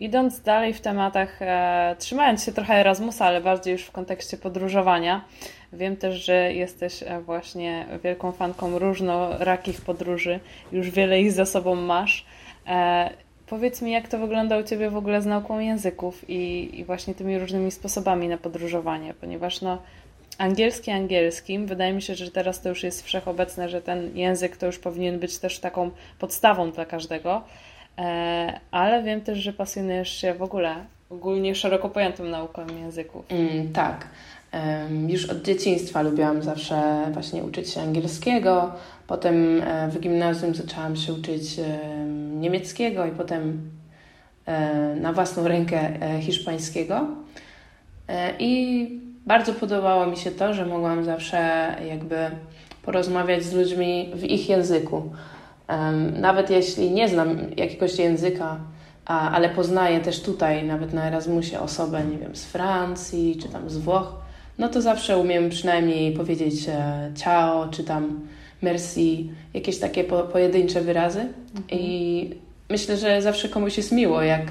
Idąc 0.00 0.40
dalej 0.40 0.74
w 0.74 0.80
tematach, 0.80 1.42
e, 1.42 1.96
trzymając 1.98 2.44
się 2.44 2.52
trochę 2.52 2.74
Erasmusa, 2.74 3.26
ale 3.26 3.40
bardziej 3.40 3.72
już 3.72 3.84
w 3.84 3.92
kontekście 3.92 4.36
podróżowania, 4.36 5.24
wiem 5.72 5.96
też, 5.96 6.24
że 6.24 6.52
jesteś 6.52 7.02
e, 7.02 7.20
właśnie 7.20 7.86
wielką 8.04 8.32
fanką 8.32 8.78
różnorakich 8.78 9.80
podróży, 9.80 10.40
już 10.72 10.90
wiele 10.90 11.20
ich 11.20 11.32
za 11.32 11.46
sobą 11.46 11.74
masz. 11.74 12.26
Powiedz 13.46 13.82
mi, 13.82 13.92
jak 13.92 14.08
to 14.08 14.18
wygląda 14.18 14.58
u 14.58 14.62
Ciebie 14.62 14.90
w 14.90 14.96
ogóle 14.96 15.22
z 15.22 15.26
nauką 15.26 15.58
języków 15.58 16.30
i, 16.30 16.70
i 16.80 16.84
właśnie 16.84 17.14
tymi 17.14 17.38
różnymi 17.38 17.70
sposobami 17.70 18.28
na 18.28 18.38
podróżowanie, 18.38 19.14
ponieważ 19.14 19.62
no, 19.62 19.78
angielski 20.38 20.90
angielskim. 20.90 21.66
Wydaje 21.66 21.92
mi 21.92 22.02
się, 22.02 22.14
że 22.14 22.30
teraz 22.30 22.60
to 22.60 22.68
już 22.68 22.82
jest 22.82 23.02
wszechobecne, 23.02 23.68
że 23.68 23.82
ten 23.82 24.16
język 24.16 24.56
to 24.56 24.66
już 24.66 24.78
powinien 24.78 25.18
być 25.18 25.38
też 25.38 25.58
taką 25.58 25.90
podstawą 26.18 26.70
dla 26.70 26.84
każdego. 26.84 27.42
E, 27.98 28.60
ale 28.70 29.02
wiem 29.02 29.20
też, 29.20 29.38
że 29.38 29.52
pasjonujesz 29.52 30.12
się 30.20 30.34
w 30.34 30.42
ogóle 30.42 30.74
ogólnie 31.10 31.54
szeroko 31.54 31.88
pojętą 31.88 32.24
nauką 32.24 32.66
języków. 32.80 33.24
Mm, 33.28 33.72
tak. 33.72 34.08
Już 35.08 35.30
od 35.30 35.42
dzieciństwa 35.42 36.02
lubiłam 36.02 36.42
zawsze 36.42 37.08
właśnie 37.12 37.44
uczyć 37.44 37.70
się 37.70 37.80
angielskiego. 37.80 38.72
Potem 39.06 39.62
e, 39.62 39.88
w 39.88 40.00
gimnazjum 40.00 40.54
zaczęłam 40.54 40.96
się 40.96 41.12
uczyć 41.12 41.60
niemieckiego 42.34 43.06
i 43.06 43.10
potem 43.10 43.70
e, 44.46 44.94
na 44.94 45.12
własną 45.12 45.48
rękę 45.48 45.90
hiszpańskiego. 46.20 47.06
I 48.38 49.07
bardzo 49.28 49.52
podobało 49.52 50.06
mi 50.06 50.16
się 50.16 50.30
to, 50.30 50.54
że 50.54 50.66
mogłam 50.66 51.04
zawsze 51.04 51.38
jakby 51.88 52.16
porozmawiać 52.82 53.44
z 53.44 53.52
ludźmi 53.52 54.10
w 54.14 54.24
ich 54.24 54.48
języku. 54.48 55.02
Nawet 56.20 56.50
jeśli 56.50 56.90
nie 56.90 57.08
znam 57.08 57.38
jakiegoś 57.56 57.98
języka, 57.98 58.56
ale 59.06 59.48
poznaję 59.48 60.00
też 60.00 60.22
tutaj, 60.22 60.64
nawet 60.64 60.92
na 60.92 61.08
Erasmusie, 61.08 61.60
osobę, 61.60 62.04
nie 62.04 62.18
wiem, 62.18 62.36
z 62.36 62.44
Francji 62.44 63.38
czy 63.42 63.48
tam 63.48 63.70
z 63.70 63.78
Włoch, 63.78 64.14
no 64.58 64.68
to 64.68 64.82
zawsze 64.82 65.18
umiem 65.18 65.50
przynajmniej 65.50 66.12
powiedzieć 66.12 66.68
e, 66.68 67.10
ciao 67.16 67.68
czy 67.70 67.84
tam 67.84 68.20
merci, 68.62 69.30
jakieś 69.54 69.78
takie 69.78 70.04
po, 70.04 70.22
pojedyncze 70.22 70.80
wyrazy. 70.80 71.20
Mhm. 71.20 71.64
I 71.70 72.30
myślę, 72.70 72.96
że 72.96 73.22
zawsze 73.22 73.48
komuś 73.48 73.76
jest 73.76 73.92
miło, 73.92 74.22
jak 74.22 74.42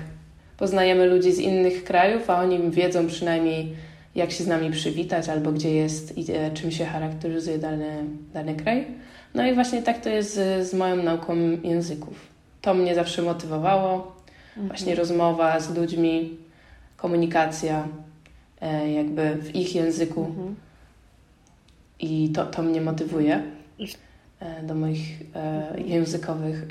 poznajemy 0.57 1.05
ludzi 1.05 1.31
z 1.31 1.39
innych 1.39 1.84
krajów, 1.84 2.29
a 2.29 2.39
oni 2.41 2.72
wiedzą 2.72 3.07
przynajmniej 3.07 3.74
jak 4.17 4.31
się 4.31 4.43
z 4.43 4.47
nami 4.47 4.71
przywitać, 4.71 5.29
albo 5.29 5.51
gdzie 5.51 5.75
jest 5.75 6.17
i 6.17 6.31
e, 6.31 6.51
czym 6.51 6.71
się 6.71 6.86
charakteryzuje 6.86 7.59
dany, 7.59 8.03
dany 8.33 8.55
kraj. 8.55 8.88
No 9.33 9.47
i 9.47 9.53
właśnie 9.53 9.81
tak 9.81 10.01
to 10.01 10.09
jest 10.09 10.33
z, 10.33 10.67
z 10.69 10.74
moją 10.74 11.03
nauką 11.03 11.36
języków. 11.63 12.27
To 12.62 12.74
mnie 12.74 12.95
zawsze 12.95 13.21
motywowało. 13.21 14.15
Mhm. 14.50 14.67
Właśnie 14.67 14.95
rozmowa 14.95 15.59
z 15.59 15.75
ludźmi, 15.75 16.38
komunikacja 16.97 17.88
e, 18.62 18.91
jakby 18.91 19.36
w 19.36 19.55
ich 19.55 19.75
języku. 19.75 20.25
Mhm. 20.25 20.55
I 22.00 22.29
to, 22.29 22.45
to 22.45 22.63
mnie 22.63 22.81
motywuje 22.81 23.43
e, 24.39 24.63
do 24.63 24.75
moich 24.75 25.19
językowych 25.86 26.65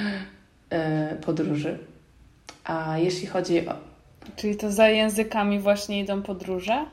podróży. 1.26 1.78
A 2.64 2.98
jeśli 2.98 3.26
chodzi 3.26 3.68
o, 3.68 3.89
Czyli 4.36 4.56
to 4.56 4.72
za 4.72 4.88
językami 4.88 5.60
właśnie 5.60 6.00
idą 6.00 6.22
podróże? 6.22 6.84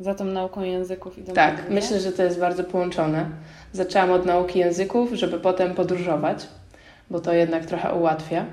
Za 0.00 0.14
tą 0.14 0.24
nauką 0.24 0.62
języków 0.62 1.18
idą 1.18 1.32
tak, 1.32 1.54
podróże? 1.54 1.74
myślę, 1.74 2.00
że 2.00 2.12
to 2.12 2.22
jest 2.22 2.40
bardzo 2.40 2.64
połączone. 2.64 3.26
Zaczęłam 3.72 4.10
od 4.10 4.26
nauki 4.26 4.58
języków, 4.58 5.12
żeby 5.12 5.40
potem 5.40 5.74
podróżować, 5.74 6.48
bo 7.10 7.20
to 7.20 7.32
jednak 7.32 7.66
trochę 7.66 7.94
ułatwia. 7.94 8.44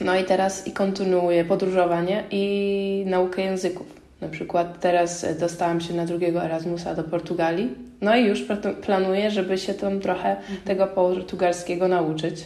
No 0.00 0.16
i 0.16 0.24
teraz 0.24 0.66
i 0.66 0.72
kontynuuję 0.72 1.44
podróżowanie 1.44 2.24
i 2.30 3.04
naukę 3.06 3.42
języków. 3.42 3.86
Na 4.20 4.28
przykład 4.28 4.80
teraz 4.80 5.26
dostałam 5.40 5.80
się 5.80 5.94
na 5.94 6.06
drugiego 6.06 6.44
Erasmusa 6.44 6.94
do 6.94 7.04
Portugalii. 7.04 7.74
No 8.00 8.16
i 8.16 8.26
już 8.26 8.44
planuję, 8.82 9.30
żeby 9.30 9.58
się 9.58 9.74
tam 9.74 10.00
trochę 10.00 10.36
mhm. 10.36 10.58
tego 10.64 10.86
portugalskiego 10.86 11.88
nauczyć. 11.88 12.44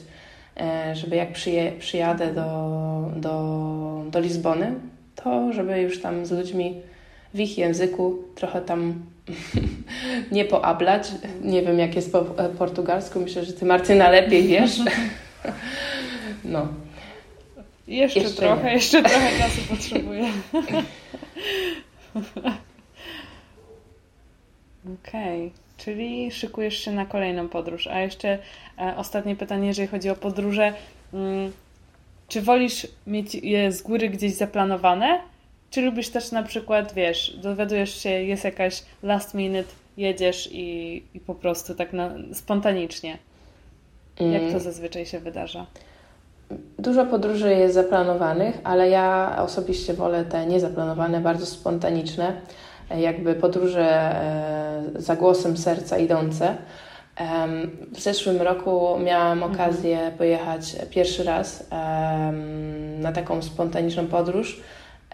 E, 0.61 0.97
żeby 0.97 1.17
jak 1.17 1.33
przyje, 1.33 1.73
przyjadę 1.73 2.35
do, 2.35 3.11
do, 3.17 4.03
do 4.11 4.21
Lizbony, 4.21 4.75
to 5.15 5.53
żeby 5.53 5.81
już 5.81 6.01
tam 6.01 6.27
z 6.27 6.31
ludźmi 6.31 6.81
w 7.35 7.41
ich 7.41 7.59
języku 7.59 8.23
trochę 8.35 8.61
tam 8.61 8.95
nie 10.33 10.45
poablać. 10.45 11.09
Nie 11.43 11.63
wiem, 11.63 11.79
jak 11.79 11.97
jest 11.97 12.13
po 12.13 12.21
e, 12.21 12.49
portugalsku. 12.49 13.21
Myślę, 13.21 13.45
że 13.45 13.53
ty, 13.53 13.65
Martyna, 13.65 14.11
lepiej 14.11 14.47
wiesz. 14.47 14.81
No. 16.45 16.69
Jeszcze, 17.89 18.21
jeszcze 18.21 18.37
trochę, 18.37 18.65
nie. 18.65 18.73
jeszcze 18.75 19.03
trochę 19.03 19.39
czasu 19.39 19.61
potrzebuję. 19.69 20.25
Okej. 25.05 25.47
Okay. 25.47 25.65
Czyli 25.76 26.30
szykujesz 26.30 26.78
się 26.78 26.92
na 26.92 27.06
kolejną 27.06 27.49
podróż. 27.49 27.87
A 27.87 28.00
jeszcze 28.00 28.38
e, 28.78 28.95
ostatnie 28.97 29.37
pytanie, 29.37 29.68
jeżeli 29.68 29.88
chodzi 29.88 30.11
o 30.11 30.16
podróże. 30.16 30.73
Mm, 31.14 31.52
czy 32.28 32.42
wolisz 32.42 32.87
mieć 33.06 33.35
je 33.35 33.73
z 33.73 33.83
góry 33.83 34.09
gdzieś 34.09 34.35
zaplanowane? 34.35 35.21
Czy 35.71 35.83
lubisz 35.83 36.09
też 36.09 36.33
na 36.33 36.42
przykład, 36.42 36.95
wiesz, 36.95 37.37
dowiadujesz 37.42 38.02
się, 38.02 38.11
jest 38.11 38.45
jakaś 38.45 38.83
last 39.02 39.35
minute, 39.35 39.68
jedziesz 39.97 40.49
i, 40.52 41.02
i 41.14 41.21
po 41.21 41.35
prostu 41.35 41.75
tak 41.75 41.92
na, 41.92 42.11
spontanicznie? 42.33 43.18
Jak 44.21 44.42
to 44.42 44.49
mm. 44.49 44.61
zazwyczaj 44.61 45.06
się 45.06 45.21
wydarza? 45.21 45.66
Dużo 46.78 47.06
podróży 47.06 47.50
jest 47.50 47.75
zaplanowanych, 47.75 48.59
ale 48.64 48.88
ja 48.88 49.37
osobiście 49.38 49.95
wolę 49.95 50.25
te 50.25 50.47
niezaplanowane, 50.47 51.21
bardzo 51.21 51.47
spontaniczne 51.47 52.40
jakby 52.90 53.35
podróże 53.35 53.90
e, 53.90 54.83
za 54.95 55.16
głosem 55.16 55.57
serca 55.57 55.99
idące. 55.99 56.57
W 57.93 58.00
zeszłym 58.00 58.43
roku 58.43 58.99
miałam 59.05 59.43
mhm. 59.43 59.52
okazję 59.52 60.12
pojechać 60.19 60.76
pierwszy 60.90 61.25
raz 61.25 61.66
na 62.99 63.12
taką 63.12 63.43
spontaniczną 63.43 64.07
podróż 64.07 64.61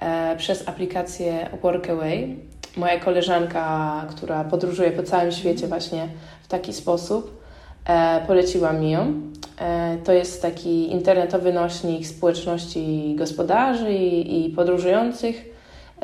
e, 0.00 0.36
przez 0.36 0.68
aplikację 0.68 1.48
Workaway. 1.62 2.36
Moja 2.76 3.00
koleżanka, 3.00 4.06
która 4.10 4.44
podróżuje 4.44 4.90
po 4.90 5.02
całym 5.02 5.32
świecie 5.32 5.66
właśnie 5.66 6.08
w 6.42 6.48
taki 6.48 6.72
sposób, 6.72 7.42
e, 7.86 8.20
poleciła 8.26 8.72
mi 8.72 8.90
ją. 8.90 9.12
To 10.04 10.12
jest 10.12 10.42
taki 10.42 10.92
internetowy 10.92 11.52
nośnik 11.52 12.06
społeczności 12.06 13.14
gospodarzy 13.18 13.92
i 13.92 14.52
podróżujących, 14.56 15.51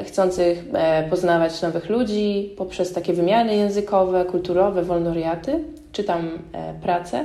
chcących 0.05 0.65
e, 0.73 1.09
poznawać 1.11 1.63
nowych 1.63 1.89
ludzi 1.89 2.55
poprzez 2.57 2.93
takie 2.93 3.13
wymiany 3.13 3.57
językowe, 3.57 4.25
kulturowe, 4.25 4.83
wolnoriaty, 4.83 5.65
czy 5.93 6.05
tam 6.05 6.31
e, 6.53 6.75
pracę. 6.83 7.25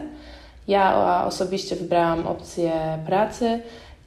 Ja 0.68 1.24
osobiście 1.28 1.76
wybrałam 1.76 2.28
opcję 2.28 2.72
pracy 3.06 3.60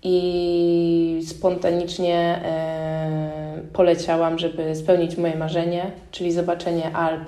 i 0.03 1.23
spontanicznie 1.27 2.41
e, 2.45 3.61
poleciałam, 3.73 4.39
żeby 4.39 4.77
spełnić 4.77 5.17
moje 5.17 5.37
marzenie, 5.37 5.91
czyli 6.11 6.33
zobaczenie 6.33 6.97
Alp 6.97 7.23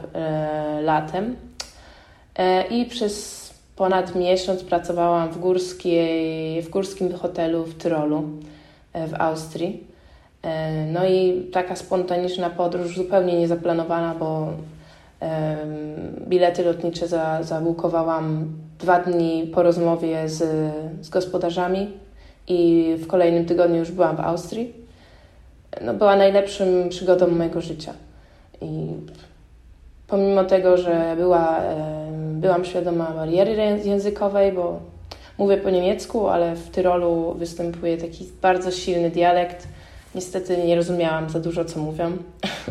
latem. 0.83 1.37
I 2.71 2.85
przez 2.85 3.45
ponad 3.77 4.15
miesiąc 4.15 4.65
pracowałam 4.65 5.31
w, 5.31 5.39
górskiej, 5.39 6.63
w 6.63 6.71
górskim 6.71 7.13
hotelu 7.13 7.65
w 7.65 7.75
Tyrolu 7.75 8.23
w 8.95 9.15
Austrii. 9.19 9.88
E, 10.43 10.85
no 10.87 11.07
i 11.07 11.49
taka 11.53 11.77
spontaniczna 11.77 12.51
podróż, 12.51 12.97
zupełnie 12.97 13.39
niezaplanowana, 13.39 14.15
bo 14.15 14.53
bilety 16.29 16.65
lotnicze 16.65 17.09
za, 17.09 17.43
zabukowałam 17.43 18.53
dwa 18.79 19.01
dni 19.01 19.51
po 19.55 19.63
rozmowie 19.63 20.29
z, 20.29 20.73
z 21.01 21.09
gospodarzami 21.09 21.91
i 22.49 22.95
w 22.99 23.07
kolejnym 23.07 23.45
tygodniu 23.45 23.77
już 23.77 23.91
byłam 23.91 24.17
w 24.17 24.21
Austrii. 24.21 24.75
No, 25.81 25.95
była 25.95 26.17
najlepszym 26.17 26.89
przygodą 26.89 27.29
mojego 27.29 27.61
życia. 27.61 27.93
I 28.61 28.87
pomimo 30.07 30.45
tego, 30.45 30.77
że 30.77 31.15
była, 31.17 31.61
byłam 32.33 32.65
świadoma 32.65 33.11
bariery 33.11 33.81
językowej, 33.85 34.53
bo 34.53 34.81
mówię 35.39 35.57
po 35.57 35.71
niemiecku, 35.71 36.29
ale 36.29 36.57
w 36.57 36.71
Tyrolu 36.71 37.35
występuje 37.35 37.97
taki 37.97 38.27
bardzo 38.43 38.71
silny 38.71 39.11
dialekt 39.11 39.69
Niestety 40.15 40.57
nie 40.57 40.77
rozumiałam 40.77 41.31
za 41.31 41.41
dużo, 41.41 41.65
co 41.65 41.81
mówią. 41.81 42.17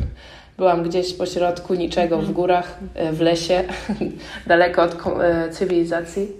byłam 0.57 0.83
gdzieś 0.83 1.13
po 1.13 1.25
środku 1.25 1.73
niczego, 1.73 2.15
w 2.15 2.19
mhm. 2.19 2.33
górach, 2.33 2.79
w 3.11 3.21
lesie, 3.21 3.63
daleko 4.47 4.83
od 4.83 4.97
cywilizacji. 5.51 6.31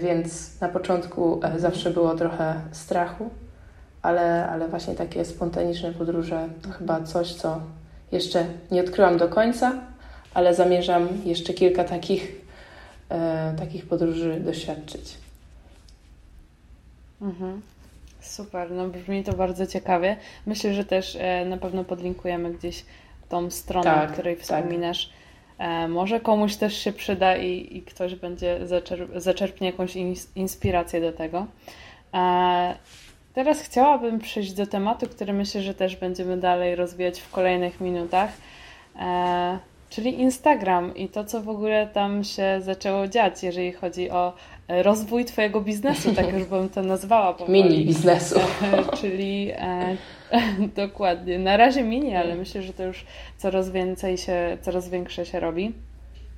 Więc 0.00 0.60
na 0.60 0.68
początku 0.68 1.40
zawsze 1.56 1.90
było 1.90 2.14
trochę 2.14 2.60
strachu, 2.72 3.30
ale, 4.02 4.48
ale 4.48 4.68
właśnie 4.68 4.94
takie 4.94 5.24
spontaniczne 5.24 5.92
podróże 5.92 6.48
to 6.62 6.70
chyba 6.70 7.02
coś, 7.02 7.34
co 7.34 7.60
jeszcze 8.12 8.46
nie 8.70 8.80
odkryłam 8.80 9.18
do 9.18 9.28
końca, 9.28 9.72
ale 10.34 10.54
zamierzam 10.54 11.08
jeszcze 11.24 11.54
kilka 11.54 11.84
takich, 11.84 12.32
e, 13.08 13.54
takich 13.58 13.86
podróży 13.86 14.40
doświadczyć. 14.40 15.18
Mhm. 17.22 17.62
Super, 18.28 18.70
no 18.70 18.88
brzmi 18.88 19.24
to 19.24 19.32
bardzo 19.32 19.66
ciekawie. 19.66 20.16
Myślę, 20.46 20.74
że 20.74 20.84
też 20.84 21.16
e, 21.20 21.44
na 21.44 21.56
pewno 21.56 21.84
podlinkujemy 21.84 22.50
gdzieś 22.50 22.84
tą 23.28 23.50
stronę, 23.50 23.84
tak, 23.84 24.10
o 24.10 24.12
której 24.12 24.36
tak. 24.36 24.44
wspominasz. 24.44 25.10
Tak. 25.58 25.90
może 25.90 26.20
komuś 26.20 26.56
też 26.56 26.78
się 26.78 26.92
przyda 26.92 27.36
i, 27.36 27.76
i 27.76 27.82
ktoś 27.82 28.14
będzie 28.14 28.66
zaczerp 28.66 29.10
zaczerpnie 29.16 29.66
jakąś 29.66 29.96
inspirację 30.34 31.00
do 31.00 31.12
tego. 31.12 31.46
Teraz 33.34 33.60
chciałabym 33.60 34.18
przejść 34.18 34.52
do 34.52 34.66
tematu, 34.66 35.06
który 35.06 35.32
myślę, 35.32 35.62
że 35.62 35.74
też 35.74 35.96
będziemy 35.96 36.36
dalej 36.36 36.76
rozwijać 36.76 37.20
w 37.20 37.30
kolejnych 37.30 37.80
minutach, 37.80 38.30
e, 38.96 39.58
czyli 39.90 40.20
Instagram 40.20 40.96
i 40.96 41.08
to, 41.08 41.24
co 41.24 41.42
w 41.42 41.48
ogóle 41.48 41.86
tam 41.86 42.24
się 42.24 42.60
zaczęło 42.60 43.08
dziać, 43.08 43.42
jeżeli 43.42 43.72
chodzi 43.72 44.10
o 44.10 44.32
rozwój 44.68 45.24
Twojego 45.24 45.60
biznesu, 45.60 46.14
tak 46.14 46.32
już 46.32 46.44
bym 46.44 46.68
to 46.68 46.82
nazwała. 46.82 47.34
Powoli. 47.34 47.62
Mini 47.62 47.84
biznesu. 47.84 48.40
E, 48.40 48.96
czyli 48.96 49.50
e, 49.56 49.96
dokładnie. 50.86 51.38
Na 51.38 51.56
razie 51.56 51.82
mini, 51.82 52.16
ale 52.16 52.34
myślę, 52.34 52.62
że 52.62 52.72
to 52.72 52.82
już 52.82 53.06
coraz 53.36 53.70
więcej 53.70 54.18
się, 54.18 54.58
coraz 54.62 54.88
większe 54.88 55.26
się 55.26 55.40
robi. 55.40 55.72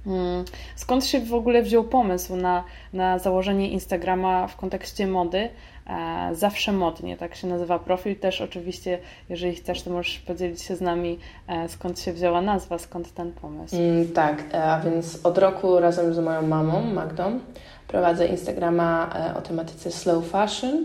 Hmm. 0.04 0.44
Skąd 0.76 1.06
się 1.06 1.20
w 1.20 1.34
ogóle 1.34 1.62
wziął 1.62 1.84
pomysł 1.84 2.36
na, 2.36 2.64
na 2.92 3.18
założenie 3.18 3.70
Instagrama 3.70 4.46
w 4.46 4.56
kontekście 4.56 5.06
mody? 5.06 5.48
E, 5.90 6.34
zawsze 6.34 6.72
modnie, 6.72 7.16
tak 7.16 7.34
się 7.34 7.46
nazywa 7.46 7.78
profil. 7.78 8.16
Też 8.16 8.40
oczywiście, 8.40 8.98
jeżeli 9.28 9.54
chcesz, 9.54 9.82
to 9.82 9.90
możesz 9.90 10.18
podzielić 10.18 10.62
się 10.62 10.76
z 10.76 10.80
nami, 10.80 11.18
e, 11.48 11.68
skąd 11.68 12.00
się 12.00 12.12
wzięła 12.12 12.40
nazwa, 12.40 12.78
skąd 12.78 13.14
ten 13.14 13.32
pomysł. 13.32 13.76
Mm, 13.76 14.08
tak, 14.12 14.42
e, 14.54 14.64
a 14.64 14.80
więc 14.80 15.26
od 15.26 15.38
roku 15.38 15.80
razem 15.80 16.14
z 16.14 16.18
moją 16.18 16.46
mamą, 16.46 16.80
Magdą, 16.80 17.40
prowadzę 17.88 18.26
Instagrama 18.26 19.10
o 19.38 19.40
tematyce 19.40 19.90
slow 19.90 20.26
fashion, 20.26 20.84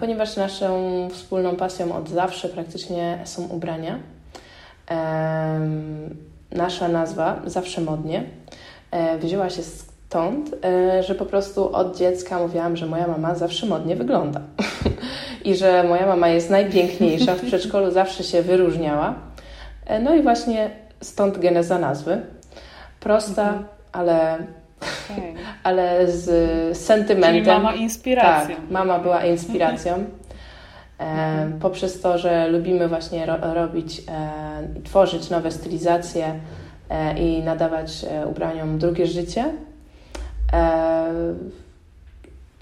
ponieważ 0.00 0.36
naszą 0.36 1.08
wspólną 1.12 1.56
pasją 1.56 1.96
od 1.96 2.08
zawsze 2.08 2.48
praktycznie 2.48 3.18
są 3.24 3.48
ubrania. 3.48 3.98
Nasza 6.52 6.88
nazwa, 6.88 7.42
zawsze 7.46 7.80
modnie, 7.80 8.24
wzięła 9.20 9.50
się 9.50 9.62
z 9.62 9.93
stąd, 10.14 10.64
e, 10.64 11.02
że 11.02 11.14
po 11.14 11.26
prostu 11.26 11.76
od 11.76 11.96
dziecka 11.96 12.38
mówiłam, 12.38 12.76
że 12.76 12.86
moja 12.86 13.06
mama 13.06 13.34
zawsze 13.34 13.66
modnie 13.66 13.96
wygląda. 13.96 14.40
I 15.44 15.56
że 15.56 15.84
moja 15.84 16.06
mama 16.06 16.28
jest 16.28 16.50
najpiękniejsza, 16.50 17.34
w 17.34 17.40
przedszkolu 17.40 17.90
zawsze 17.90 18.24
się 18.24 18.42
wyróżniała. 18.42 19.14
E, 19.86 20.00
no 20.00 20.14
i 20.14 20.22
właśnie 20.22 20.70
stąd 21.00 21.38
geneza 21.38 21.78
nazwy. 21.78 22.20
Prosta, 23.00 23.42
mhm. 23.42 23.64
ale, 23.92 24.34
okay. 25.10 25.34
ale 25.62 26.12
z 26.12 26.78
sentymentem. 26.78 27.44
Czyli 27.44 27.46
mama 27.46 27.74
inspiracją. 27.74 28.56
Tak, 28.56 28.70
mama 28.70 28.98
była 28.98 29.24
inspiracją. 29.24 29.92
E, 29.94 30.02
mhm. 31.02 31.58
poprzez 31.58 32.00
to, 32.00 32.18
że 32.18 32.48
lubimy 32.48 32.88
właśnie 32.88 33.26
ro 33.26 33.54
robić, 33.54 34.02
e, 34.08 34.82
tworzyć 34.84 35.30
nowe 35.30 35.50
stylizacje 35.50 36.34
e, 36.90 37.18
i 37.18 37.42
nadawać 37.42 38.06
ubraniom 38.30 38.78
drugie 38.78 39.06
życie, 39.06 39.44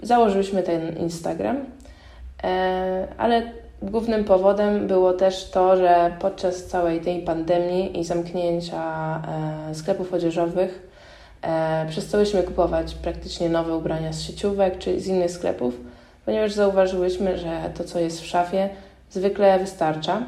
założyliśmy 0.01 0.63
ten 0.63 0.97
Instagram, 0.97 1.57
e, 2.43 3.07
ale 3.17 3.51
głównym 3.81 4.23
powodem 4.23 4.87
było 4.87 5.13
też 5.13 5.49
to, 5.49 5.77
że 5.77 6.15
podczas 6.19 6.65
całej 6.65 7.01
tej 7.01 7.21
pandemii 7.21 7.99
i 7.99 8.03
zamknięcia 8.03 8.83
e, 9.71 9.75
sklepów 9.75 10.13
odzieżowych 10.13 10.93
przestałyśmy 11.89 12.43
kupować 12.43 12.95
praktycznie 12.95 13.49
nowe 13.49 13.77
ubrania 13.77 14.13
z 14.13 14.21
sieciówek 14.21 14.77
czy 14.77 14.99
z 14.99 15.07
innych 15.07 15.31
sklepów, 15.31 15.77
ponieważ 16.25 16.51
zauważyłyśmy, 16.51 17.37
że 17.37 17.69
to, 17.77 17.83
co 17.83 17.99
jest 17.99 18.21
w 18.21 18.25
szafie, 18.25 18.69
zwykle 19.09 19.59
wystarcza, 19.59 20.21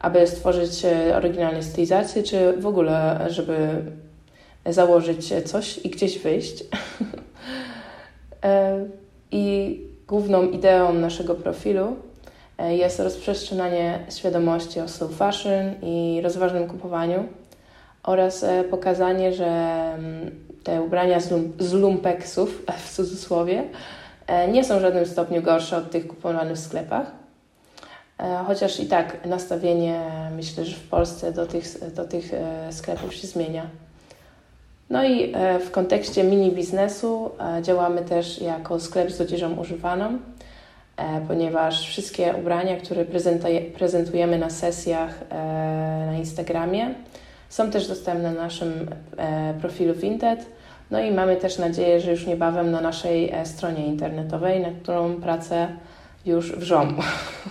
aby 0.00 0.26
stworzyć 0.26 0.86
oryginalne 1.16 1.62
stylizacje, 1.62 2.22
czy 2.22 2.52
w 2.52 2.66
ogóle, 2.66 3.26
żeby 3.28 3.82
założyć 4.72 5.32
coś 5.44 5.78
i 5.78 5.90
gdzieś 5.90 6.18
wyjść. 6.18 6.64
E, 8.44 8.86
I 9.30 9.80
główną 10.08 10.42
ideą 10.42 10.92
naszego 10.92 11.34
profilu 11.34 11.96
e, 12.58 12.76
jest 12.76 13.00
rozprzestrzenianie 13.00 14.06
świadomości 14.10 14.80
o 14.80 14.88
slow 14.88 15.12
fashion 15.12 15.74
i 15.82 16.20
rozważnym 16.22 16.68
kupowaniu 16.68 17.24
oraz 18.02 18.44
e, 18.44 18.64
pokazanie, 18.64 19.32
że 19.32 19.46
mm, 19.46 20.30
te 20.64 20.82
ubrania 20.82 21.20
z 21.58 21.72
lumpeksów, 21.72 22.62
w 22.86 22.94
cudzysłowie, 22.94 23.64
nie 24.52 24.64
są 24.64 24.78
w 24.78 24.82
żadnym 24.82 25.06
stopniu 25.06 25.42
gorsze 25.42 25.76
od 25.76 25.90
tych 25.90 26.06
kupowanych 26.06 26.56
w 26.56 26.60
sklepach. 26.60 27.10
Chociaż 28.46 28.80
i 28.80 28.86
tak 28.86 29.26
nastawienie, 29.26 30.00
myślę, 30.36 30.64
że 30.64 30.76
w 30.76 30.88
Polsce 30.88 31.32
do 31.32 31.46
tych, 31.46 31.94
do 31.94 32.04
tych 32.04 32.32
sklepów 32.70 33.14
się 33.14 33.26
zmienia. 33.26 33.66
No 34.90 35.04
i 35.04 35.32
e, 35.34 35.58
w 35.58 35.70
kontekście 35.70 36.24
mini 36.24 36.52
biznesu 36.52 37.30
e, 37.58 37.62
działamy 37.62 38.02
też 38.02 38.40
jako 38.40 38.80
sklep 38.80 39.10
z 39.12 39.20
odzieżą 39.20 39.56
używaną, 39.56 40.18
e, 40.96 41.20
ponieważ 41.28 41.88
wszystkie 41.88 42.34
ubrania, 42.34 42.76
które 42.76 43.04
prezentujemy 43.74 44.38
na 44.38 44.50
sesjach 44.50 45.20
na 46.06 46.16
Instagramie, 46.18 46.94
są 47.48 47.70
też 47.70 47.88
dostępne 47.88 48.32
na 48.32 48.42
naszym 48.42 48.90
profilu 49.60 49.94
Vinted. 49.94 50.46
No 50.90 51.00
i 51.00 51.12
mamy 51.12 51.36
też 51.36 51.58
nadzieję, 51.58 52.00
że 52.00 52.10
już 52.10 52.26
niebawem 52.26 52.70
na 52.70 52.80
naszej 52.80 53.32
stronie 53.44 53.86
internetowej, 53.86 54.60
na 54.60 54.68
którą 54.82 55.14
pracę 55.14 55.68
już 56.26 56.52
wrzą. 56.52 56.88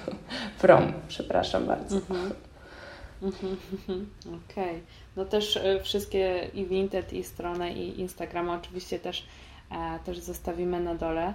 Wrom, 0.62 0.94
przepraszam 1.08 1.66
bardzo. 1.66 1.96
Mhm. 1.96 2.32
Mhm. 3.22 3.58
Okej. 4.26 4.64
Okay. 4.64 4.82
No 5.18 5.26
też 5.26 5.58
e, 5.58 5.80
wszystkie 5.84 6.48
i 6.54 6.66
Vinted, 6.66 7.14
i 7.14 7.24
stronę, 7.24 7.74
i 7.74 8.00
Instagrama 8.00 8.56
oczywiście 8.56 9.00
też, 9.00 9.26
e, 9.72 10.00
też 10.06 10.20
zostawimy 10.20 10.80
na 10.80 10.96
dole 10.96 11.28
e, 11.28 11.34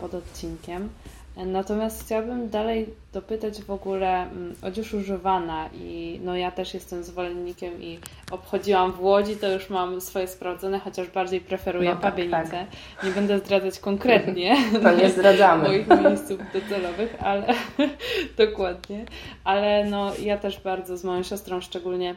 pod 0.00 0.14
odcinkiem. 0.14 0.88
Natomiast 1.36 2.04
chciałabym 2.04 2.48
dalej 2.48 2.86
dopytać 3.12 3.62
w 3.62 3.70
ogóle 3.70 4.22
mm, 4.22 4.54
odzież 4.62 4.94
używana 4.94 5.68
i 5.74 6.20
no 6.24 6.36
ja 6.36 6.50
też 6.50 6.74
jestem 6.74 7.04
zwolennikiem 7.04 7.82
i 7.82 7.98
obchodziłam 8.30 8.92
w 8.92 9.00
Łodzi, 9.00 9.36
to 9.36 9.52
już 9.52 9.70
mam 9.70 10.00
swoje 10.00 10.28
sprawdzone, 10.28 10.78
chociaż 10.78 11.08
bardziej 11.08 11.40
preferuję 11.40 11.94
no, 11.94 12.00
tak, 12.00 12.14
Tak. 12.30 12.66
Nie 13.04 13.10
będę 13.10 13.38
zdradzać 13.38 13.78
konkretnie 13.78 14.56
to 14.82 14.92
nie 14.92 15.10
zdradzamy. 15.10 15.64
moich 15.68 15.88
miejsców 15.88 16.40
docelowych, 16.52 17.16
ale 17.22 17.54
dokładnie. 18.46 19.04
Ale 19.44 19.84
no 19.84 20.12
ja 20.22 20.38
też 20.38 20.60
bardzo 20.60 20.96
z 20.96 21.04
moją 21.04 21.22
siostrą 21.22 21.60
szczególnie 21.60 22.16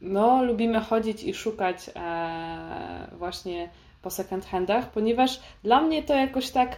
no 0.00 0.44
lubimy 0.44 0.80
chodzić 0.80 1.24
i 1.24 1.34
szukać 1.34 1.76
e, 1.96 3.08
właśnie 3.18 3.68
po 4.02 4.10
second 4.10 4.46
handach, 4.46 4.90
ponieważ 4.90 5.40
dla 5.64 5.80
mnie 5.80 6.02
to 6.02 6.14
jakoś 6.14 6.50
tak 6.50 6.76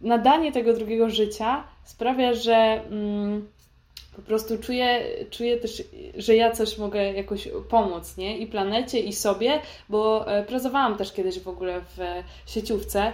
nadanie 0.00 0.52
tego 0.52 0.74
drugiego 0.74 1.10
życia 1.10 1.64
sprawia, 1.84 2.34
że 2.34 2.54
mm, 2.54 3.48
po 4.16 4.22
prostu 4.22 4.58
czuję, 4.58 5.02
czuję 5.30 5.56
też, 5.56 5.82
że 6.16 6.36
ja 6.36 6.50
coś 6.50 6.78
mogę 6.78 7.12
jakoś 7.12 7.48
pomóc, 7.68 8.16
nie? 8.16 8.38
I 8.38 8.46
planecie, 8.46 9.00
i 9.00 9.12
sobie, 9.12 9.60
bo 9.88 10.28
e, 10.28 10.42
pracowałam 10.42 10.96
też 10.96 11.12
kiedyś 11.12 11.40
w 11.40 11.48
ogóle 11.48 11.80
w 11.80 12.00
sieciówce 12.46 13.12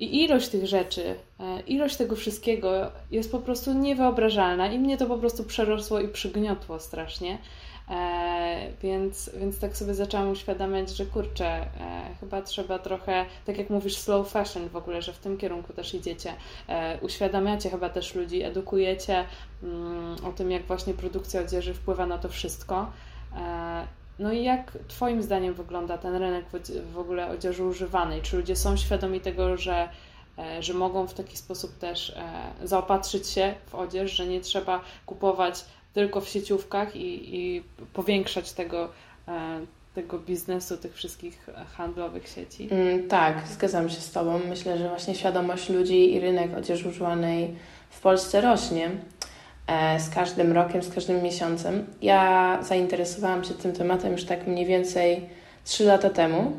i 0.00 0.24
ilość 0.24 0.48
tych 0.48 0.66
rzeczy, 0.66 1.14
e, 1.40 1.60
ilość 1.60 1.96
tego 1.96 2.16
wszystkiego 2.16 2.92
jest 3.10 3.32
po 3.32 3.38
prostu 3.38 3.72
niewyobrażalna 3.72 4.72
i 4.72 4.78
mnie 4.78 4.96
to 4.96 5.06
po 5.06 5.18
prostu 5.18 5.44
przerosło 5.44 6.00
i 6.00 6.08
przygniotło 6.08 6.80
strasznie. 6.80 7.38
E, 7.90 8.72
więc, 8.82 9.30
więc 9.40 9.58
tak 9.58 9.76
sobie 9.76 9.94
zaczęłam 9.94 10.30
uświadamiać, 10.30 10.90
że 10.90 11.06
kurczę, 11.06 11.46
e, 11.46 11.66
chyba 12.20 12.42
trzeba 12.42 12.78
trochę, 12.78 13.24
tak 13.46 13.58
jak 13.58 13.70
mówisz, 13.70 13.96
slow 13.96 14.30
fashion 14.30 14.68
w 14.68 14.76
ogóle, 14.76 15.02
że 15.02 15.12
w 15.12 15.18
tym 15.18 15.38
kierunku 15.38 15.72
też 15.72 15.94
idziecie. 15.94 16.32
Uświadamiacie 17.02 17.70
chyba 17.70 17.88
też 17.88 18.14
ludzi, 18.14 18.42
edukujecie 18.42 19.24
mm, 19.62 20.16
o 20.24 20.32
tym, 20.32 20.50
jak 20.50 20.62
właśnie 20.62 20.94
produkcja 20.94 21.40
odzieży 21.40 21.74
wpływa 21.74 22.06
na 22.06 22.18
to 22.18 22.28
wszystko. 22.28 22.92
E, 24.20 24.22
no 24.22 24.32
i 24.32 24.42
jak 24.42 24.72
Twoim 24.88 25.22
zdaniem 25.22 25.54
wygląda 25.54 25.98
ten 25.98 26.16
rynek 26.16 26.44
w, 26.92 26.98
ogóle 26.98 27.28
odzieży 27.28 27.64
używanej? 27.64 28.22
Czy 28.22 28.36
ludzie 28.36 28.56
są 28.56 28.76
świadomi 28.76 29.20
tego, 29.20 29.56
że 29.56 29.88
e, 30.38 30.62
że 30.62 30.74
mogą 30.74 31.06
w 31.06 31.14
taki 31.14 31.36
sposób 31.36 31.78
też 31.78 32.10
e, 32.10 32.66
zaopatrzyć 32.66 33.26
się 33.28 33.54
w 33.66 33.74
odzież, 33.74 34.12
że 34.12 34.26
nie 34.26 34.40
trzeba 34.40 34.80
kupować 35.06 35.64
tylko 35.94 36.20
w 36.20 36.28
sieciówkach 36.28 36.96
i, 36.96 37.36
i 37.36 37.62
powiększać 37.92 38.52
tego, 38.52 38.88
tego 39.94 40.18
biznesu, 40.18 40.76
tych 40.76 40.94
wszystkich 40.94 41.46
handlowych 41.76 42.28
sieci. 42.28 42.68
Mm, 42.70 43.08
tak, 43.08 43.48
zgadzam 43.48 43.90
się 43.90 44.00
z 44.00 44.12
Tobą. 44.12 44.40
Myślę, 44.48 44.78
że 44.78 44.88
właśnie 44.88 45.14
świadomość 45.14 45.68
ludzi 45.68 46.14
i 46.14 46.20
rynek 46.20 46.56
odzieży 46.56 46.88
używanej 46.88 47.54
w 47.90 48.00
Polsce 48.00 48.40
rośnie 48.40 48.86
e, 48.86 48.90
z 49.98 50.08
każdym 50.14 50.52
rokiem, 50.52 50.82
z 50.82 50.94
każdym 50.94 51.22
miesiącem. 51.22 51.86
Ja 52.02 52.58
zainteresowałam 52.62 53.44
się 53.44 53.54
tym 53.54 53.72
tematem 53.72 54.12
już 54.12 54.24
tak 54.24 54.46
mniej 54.46 54.66
więcej 54.66 55.26
3 55.64 55.84
lata 55.84 56.10
temu 56.10 56.52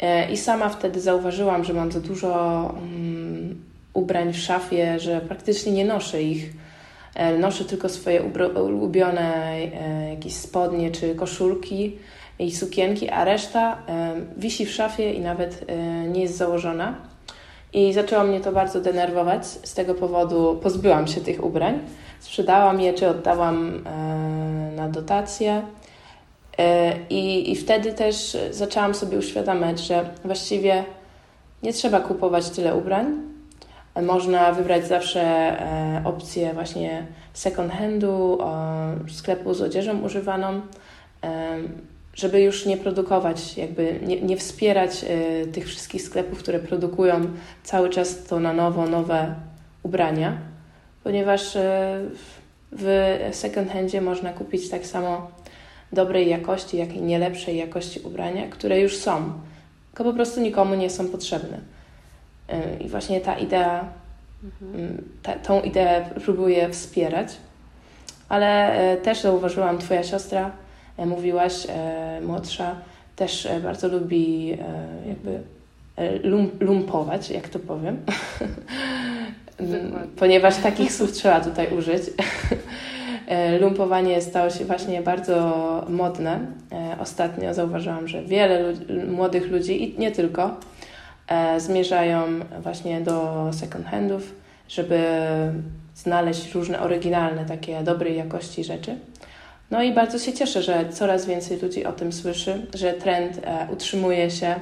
e, 0.00 0.32
i 0.32 0.36
sama 0.36 0.68
wtedy 0.68 1.00
zauważyłam, 1.00 1.64
że 1.64 1.72
mam 1.72 1.92
za 1.92 2.00
dużo 2.00 2.74
um, 2.74 3.64
ubrań 3.92 4.32
w 4.32 4.38
szafie, 4.38 5.00
że 5.00 5.20
praktycznie 5.20 5.72
nie 5.72 5.84
noszę 5.84 6.22
ich. 6.22 6.52
E, 7.14 7.38
noszę 7.38 7.64
tylko 7.64 7.88
swoje 7.88 8.22
ulubione 8.64 9.58
jakieś 10.10 10.34
spodnie 10.34 10.90
czy 10.90 11.14
koszulki 11.14 11.98
i 12.38 12.52
sukienki, 12.52 13.10
a 13.10 13.24
reszta 13.24 13.82
wisi 14.36 14.66
w 14.66 14.72
szafie 14.72 15.12
i 15.12 15.20
nawet 15.20 15.64
nie 16.08 16.22
jest 16.22 16.36
założona. 16.36 17.07
I 17.72 17.92
zaczęło 17.92 18.24
mnie 18.24 18.40
to 18.40 18.52
bardzo 18.52 18.80
denerwować. 18.80 19.46
Z 19.46 19.74
tego 19.74 19.94
powodu 19.94 20.58
pozbyłam 20.62 21.06
się 21.06 21.20
tych 21.20 21.44
ubrań. 21.44 21.80
Sprzedałam 22.20 22.80
je, 22.80 22.94
czy 22.94 23.08
oddałam 23.08 23.84
na 24.76 24.88
dotację. 24.88 25.62
E, 26.58 26.92
I, 27.10 27.52
I 27.52 27.56
wtedy 27.56 27.92
też 27.92 28.36
zaczęłam 28.50 28.94
sobie 28.94 29.18
uświadamiać, 29.18 29.80
że 29.80 30.10
właściwie 30.24 30.84
nie 31.62 31.72
trzeba 31.72 32.00
kupować 32.00 32.50
tyle 32.50 32.74
ubrań. 32.74 33.28
Można 34.02 34.52
wybrać 34.52 34.86
zawsze 34.86 35.20
e, 35.20 36.02
opcję 36.04 36.54
właśnie 36.54 37.06
second 37.32 37.72
handu, 37.72 38.38
sklepu 39.08 39.54
z 39.54 39.62
odzieżą 39.62 40.02
używaną 40.02 40.60
żeby 42.18 42.40
już 42.40 42.66
nie 42.66 42.76
produkować, 42.76 43.56
jakby 43.56 44.00
nie, 44.02 44.20
nie 44.20 44.36
wspierać 44.36 45.04
y, 45.04 45.46
tych 45.46 45.66
wszystkich 45.66 46.02
sklepów, 46.02 46.38
które 46.38 46.58
produkują 46.58 47.20
cały 47.62 47.90
czas 47.90 48.24
to 48.24 48.40
na 48.40 48.52
nowo, 48.52 48.86
nowe 48.86 49.34
ubrania, 49.82 50.38
ponieważ 51.04 51.56
y, 51.56 51.60
w 52.72 53.16
second 53.32 53.72
handzie 53.72 54.00
można 54.00 54.32
kupić 54.32 54.68
tak 54.68 54.86
samo 54.86 55.30
dobrej 55.92 56.28
jakości, 56.28 56.76
jak 56.76 56.92
i 56.92 57.02
nie 57.02 57.18
lepszej 57.18 57.56
jakości 57.56 58.00
ubrania, 58.00 58.48
które 58.48 58.80
już 58.80 58.96
są, 58.96 59.32
tylko 59.90 60.04
po 60.04 60.12
prostu 60.12 60.40
nikomu 60.40 60.74
nie 60.74 60.90
są 60.90 61.08
potrzebne. 61.08 61.58
Y, 62.50 62.82
I 62.84 62.88
właśnie 62.88 63.20
ta 63.20 63.38
idea, 63.38 63.84
mhm. 64.44 65.04
ta, 65.22 65.32
tą 65.32 65.62
ideę 65.62 66.10
próbuję 66.24 66.68
wspierać, 66.70 67.36
ale 68.28 68.76
też 69.02 69.20
zauważyłam, 69.20 69.78
Twoja 69.78 70.02
siostra 70.02 70.50
mówiłaś, 71.06 71.66
e, 71.68 72.20
młodsza, 72.20 72.76
też 73.16 73.46
e, 73.46 73.60
bardzo 73.60 73.88
lubi 73.88 74.48
jakby 75.08 75.40
lumpować, 76.60 77.30
jak 77.30 77.48
to 77.48 77.58
powiem. 77.58 77.96
Ponieważ 80.18 80.56
takich 80.56 80.92
słów 80.92 81.12
trzeba 81.12 81.40
tutaj 81.40 81.78
użyć. 81.78 82.02
Lumpowanie 83.60 84.22
stało 84.22 84.50
się 84.50 84.64
właśnie 84.64 85.02
bardzo 85.02 85.86
modne. 85.88 86.40
Ostatnio 87.00 87.54
zauważyłam, 87.54 88.08
że 88.08 88.22
wiele 88.22 88.72
młodych 89.08 89.50
ludzi 89.50 89.82
i 89.82 89.98
nie 89.98 90.12
tylko 90.12 90.56
zmierzają 91.58 92.22
właśnie 92.62 93.00
do 93.00 93.48
second 93.52 93.86
handów, 93.86 94.34
żeby 94.68 95.00
znaleźć 95.94 96.54
różne 96.54 96.80
oryginalne, 96.80 97.44
takie 97.44 97.82
dobrej 97.82 98.16
jakości 98.16 98.64
rzeczy. 98.64 98.96
No 99.70 99.82
i 99.82 99.92
bardzo 99.92 100.18
się 100.18 100.32
cieszę, 100.32 100.62
że 100.62 100.88
coraz 100.90 101.26
więcej 101.26 101.58
ludzi 101.60 101.84
o 101.84 101.92
tym 101.92 102.12
słyszy, 102.12 102.66
że 102.74 102.92
trend 102.92 103.40
e, 103.44 103.68
utrzymuje 103.72 104.30
się. 104.30 104.54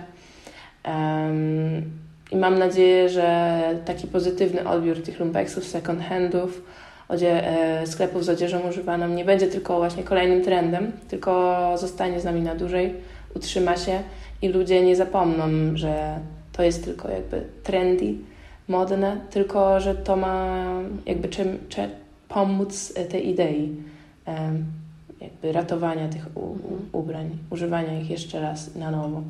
Um, 0.85 1.91
I 2.33 2.37
mam 2.37 2.59
nadzieję, 2.59 3.09
że 3.09 3.61
taki 3.85 4.07
pozytywny 4.07 4.69
odbiór 4.69 5.03
tych 5.03 5.21
lumpeksów, 5.21 5.65
second 5.65 6.03
handów, 6.03 6.63
odzie, 7.09 7.49
e, 7.49 7.87
sklepów 7.87 8.25
z 8.25 8.29
odzieżą 8.29 8.61
używaną 8.69 9.09
nie 9.09 9.25
będzie 9.25 9.47
tylko 9.47 9.77
właśnie 9.77 10.03
kolejnym 10.03 10.45
trendem, 10.45 10.93
tylko 11.09 11.73
zostanie 11.79 12.21
z 12.21 12.25
nami 12.25 12.41
na 12.43 12.55
dłużej, 12.55 12.95
utrzyma 13.35 13.77
się 13.77 14.03
i 14.43 14.49
ludzie 14.49 14.83
nie 14.83 14.97
zapomną, 14.97 15.77
że 15.77 16.19
to 16.53 16.63
jest 16.63 16.85
tylko 16.85 17.09
jakby 17.09 17.45
trendy, 17.63 18.15
modne, 18.69 19.21
tylko 19.31 19.81
że 19.81 19.95
to 19.95 20.17
ma 20.17 20.57
jakby 21.07 21.29
czym, 21.29 21.59
czym 21.69 21.91
pomóc 22.29 22.93
tej 23.11 23.29
idei. 23.29 23.77
Um, 24.27 24.67
jakby 25.27 25.53
ratowania 25.53 26.09
tych 26.09 26.27
ubrań, 26.93 27.39
używania 27.51 28.01
ich 28.01 28.11
jeszcze 28.11 28.41
raz 28.41 28.75
na 28.75 28.91
nowo. 28.91 29.23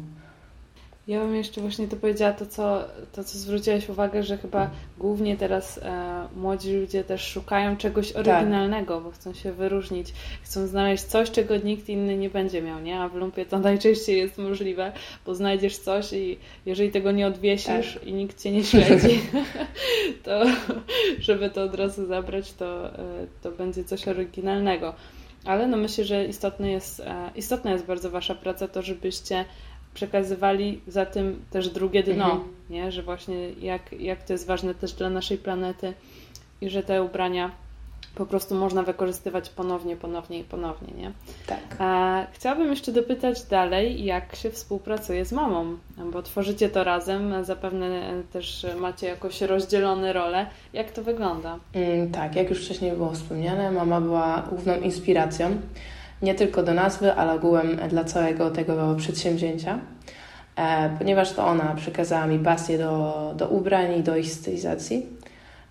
Ja 1.06 1.20
bym 1.20 1.34
jeszcze 1.34 1.60
właśnie 1.60 1.88
to 1.88 1.96
powiedziała, 1.96 2.32
to 2.32 2.46
co, 2.46 2.84
to 3.12 3.24
co 3.24 3.38
zwróciłaś 3.38 3.88
uwagę, 3.88 4.22
że 4.22 4.38
chyba 4.38 4.70
głównie 4.98 5.36
teraz 5.36 5.78
e, 5.78 6.28
młodzi 6.36 6.72
ludzie 6.76 7.04
też 7.04 7.22
szukają 7.22 7.76
czegoś 7.76 8.12
tak. 8.12 8.26
oryginalnego, 8.26 8.94
tak. 8.94 9.04
bo 9.04 9.10
chcą 9.10 9.34
się 9.34 9.52
wyróżnić, 9.52 10.12
chcą 10.42 10.66
znaleźć 10.66 11.04
coś, 11.04 11.30
czego 11.30 11.56
nikt 11.56 11.88
inny 11.88 12.16
nie 12.16 12.30
będzie 12.30 12.62
miał, 12.62 12.80
nie? 12.80 13.00
A 13.00 13.08
w 13.08 13.14
lumpie 13.14 13.46
to 13.46 13.58
najczęściej 13.68 14.18
jest 14.18 14.38
możliwe, 14.38 14.92
bo 15.26 15.34
znajdziesz 15.34 15.78
coś 15.78 16.12
i 16.12 16.38
jeżeli 16.66 16.90
tego 16.90 17.12
nie 17.12 17.26
odwiesisz 17.26 17.94
tak. 17.94 18.04
i 18.04 18.12
nikt 18.12 18.42
cię 18.42 18.52
nie 18.52 18.64
śledzi, 18.64 19.20
to 20.24 20.42
żeby 21.20 21.50
to 21.50 21.62
od 21.62 21.74
razu 21.74 22.06
zabrać, 22.06 22.52
to, 22.52 22.94
e, 22.98 23.26
to 23.42 23.50
będzie 23.50 23.84
coś 23.84 24.08
oryginalnego. 24.08 24.94
Ale 25.46 25.66
no 25.66 25.76
myślę, 25.76 26.04
że 26.04 26.26
istotne 26.26 26.70
jest, 26.70 27.00
e, 27.00 27.30
istotna 27.34 27.70
jest 27.72 27.86
bardzo 27.86 28.10
Wasza 28.10 28.34
praca, 28.34 28.68
to 28.68 28.82
żebyście 28.82 29.44
przekazywali 29.94 30.80
za 30.86 31.06
tym 31.06 31.44
też 31.50 31.68
drugie 31.68 32.02
dno, 32.02 32.24
mhm. 32.24 32.42
nie? 32.70 32.92
że 32.92 33.02
właśnie 33.02 33.50
jak, 33.50 33.92
jak 33.92 34.22
to 34.22 34.32
jest 34.32 34.46
ważne 34.46 34.74
też 34.74 34.92
dla 34.92 35.10
naszej 35.10 35.38
planety 35.38 35.94
i 36.60 36.70
że 36.70 36.82
te 36.82 37.02
ubrania 37.02 37.50
po 38.16 38.26
prostu 38.26 38.54
można 38.54 38.82
wykorzystywać 38.82 39.48
ponownie, 39.48 39.96
ponownie 39.96 40.38
i 40.38 40.44
ponownie, 40.44 40.94
nie? 40.94 41.12
Tak. 41.46 41.58
A 41.78 42.20
chciałabym 42.32 42.70
jeszcze 42.70 42.92
dopytać 42.92 43.42
dalej, 43.42 44.04
jak 44.04 44.36
się 44.36 44.50
współpracuje 44.50 45.24
z 45.24 45.32
mamą, 45.32 45.76
bo 46.12 46.22
tworzycie 46.22 46.68
to 46.68 46.84
razem, 46.84 47.44
zapewne 47.44 48.12
też 48.32 48.66
macie 48.80 49.06
jakoś 49.06 49.40
rozdzielone 49.40 50.12
role. 50.12 50.46
Jak 50.72 50.90
to 50.90 51.02
wygląda? 51.02 51.58
Mm, 51.72 52.10
tak, 52.10 52.36
jak 52.36 52.50
już 52.50 52.64
wcześniej 52.64 52.92
było 52.92 53.12
wspomniane, 53.12 53.70
mama 53.70 54.00
była 54.00 54.42
główną 54.50 54.80
inspiracją, 54.80 55.56
nie 56.22 56.34
tylko 56.34 56.62
do 56.62 56.74
nazwy, 56.74 57.14
ale 57.14 57.32
ogółem 57.32 57.76
dla 57.88 58.04
całego 58.04 58.50
tego 58.50 58.94
przedsięwzięcia. 58.98 59.78
E, 60.56 60.96
ponieważ 60.98 61.32
to 61.32 61.46
ona 61.46 61.74
przekazała 61.74 62.26
mi 62.26 62.38
pasję 62.38 62.78
do, 62.78 63.32
do 63.36 63.48
ubrań 63.48 63.98
i 63.98 64.02
do 64.02 64.16
ich 64.16 64.32
stylizacji. 64.32 65.06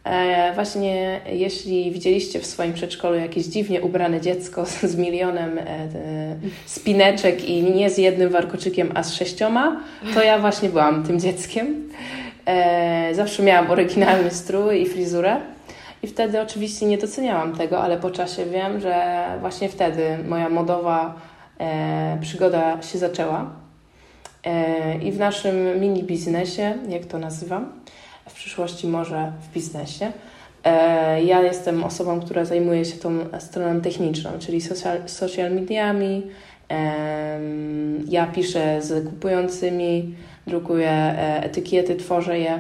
E, 0.06 0.54
właśnie 0.54 1.22
jeśli 1.32 1.92
widzieliście 1.92 2.40
w 2.40 2.46
swoim 2.46 2.74
przedszkolu 2.74 3.16
jakieś 3.16 3.46
dziwnie 3.46 3.82
ubrane 3.82 4.22
dziecko 4.22 4.66
z, 4.66 4.96
milionem 4.96 5.58
e, 5.58 5.64
spineczek 6.66 7.50
i 7.50 7.64
nie 7.64 7.90
z 7.90 7.98
jednym 7.98 8.30
warkoczykiem, 8.30 8.92
a 8.96 9.04
z 9.04 9.14
sześcioma, 9.14 9.82
to 10.14 10.24
ja 10.24 10.40
właśnie 10.40 10.70
byłam 10.70 11.04
tym 11.04 11.20
dzieckiem. 11.20 11.90
E, 12.46 13.16
zawsze 13.16 13.44
miałam 13.44 13.72
oryginalny 13.72 14.32
strój 14.32 14.82
i 14.82 14.86
frizurę. 14.86 15.38
I 16.04 16.08
wtedy 16.08 16.42
oczywiście 16.42 16.86
nie 16.86 16.98
doceniałam 16.98 17.56
tego, 17.56 17.82
ale 17.82 17.98
po 17.98 18.12
czasie 18.12 18.46
wiem, 18.46 18.80
że 18.80 19.26
właśnie 19.40 19.70
wtedy 19.70 20.18
moja 20.28 20.50
modowa 20.50 21.16
przygoda 22.22 22.82
się 22.82 22.98
zaczęła. 22.98 23.50
I 25.04 25.12
w 25.12 25.20
naszym 25.20 25.80
mini 25.80 26.04
biznesie, 26.04 26.74
jak 26.90 27.06
to 27.06 27.18
nazywam, 27.18 27.72
w 28.30 28.34
przyszłości 28.34 28.88
może 28.88 29.32
w 29.42 29.54
biznesie. 29.54 30.12
E, 30.64 31.24
ja 31.24 31.42
jestem 31.42 31.84
osobą, 31.84 32.20
która 32.20 32.46
zajmuje 32.46 32.86
się 32.86 32.98
tą 32.98 33.12
stroną 33.40 33.82
techniczną, 33.82 34.30
czyli 34.40 34.62
social, 34.62 34.98
social 35.06 35.52
mediami. 35.52 36.24
Ja 38.08 38.28
piszę 38.28 38.82
z 38.82 39.06
kupującymi, 39.06 40.16
drukuję 40.48 40.90
e, 40.90 41.44
etykiety, 41.44 41.96
tworzę 41.96 42.40
je, 42.40 42.60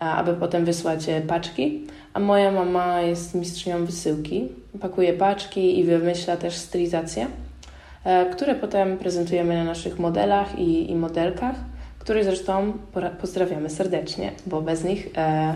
aby 0.00 0.34
potem 0.34 0.64
wysłać 0.64 1.06
paczki. 1.28 1.86
A 2.14 2.20
moja 2.20 2.50
mama 2.50 3.00
jest 3.00 3.34
mistrzynią 3.34 3.84
wysyłki. 3.84 4.48
Pakuje 4.80 5.12
paczki 5.12 5.78
i 5.78 5.84
wymyśla 5.84 6.36
też 6.36 6.56
stylizacje, 6.56 7.26
e, 8.04 8.26
które 8.26 8.54
potem 8.54 8.98
prezentujemy 8.98 9.54
na 9.54 9.64
naszych 9.64 9.98
modelach 9.98 10.58
i, 10.58 10.90
i 10.90 10.94
modelkach 10.96 11.54
których 12.04 12.24
zresztą 12.24 12.72
pozdrawiamy 13.20 13.70
serdecznie, 13.70 14.32
bo 14.46 14.62
bez 14.62 14.84
nich 14.84 15.08
e, 15.16 15.54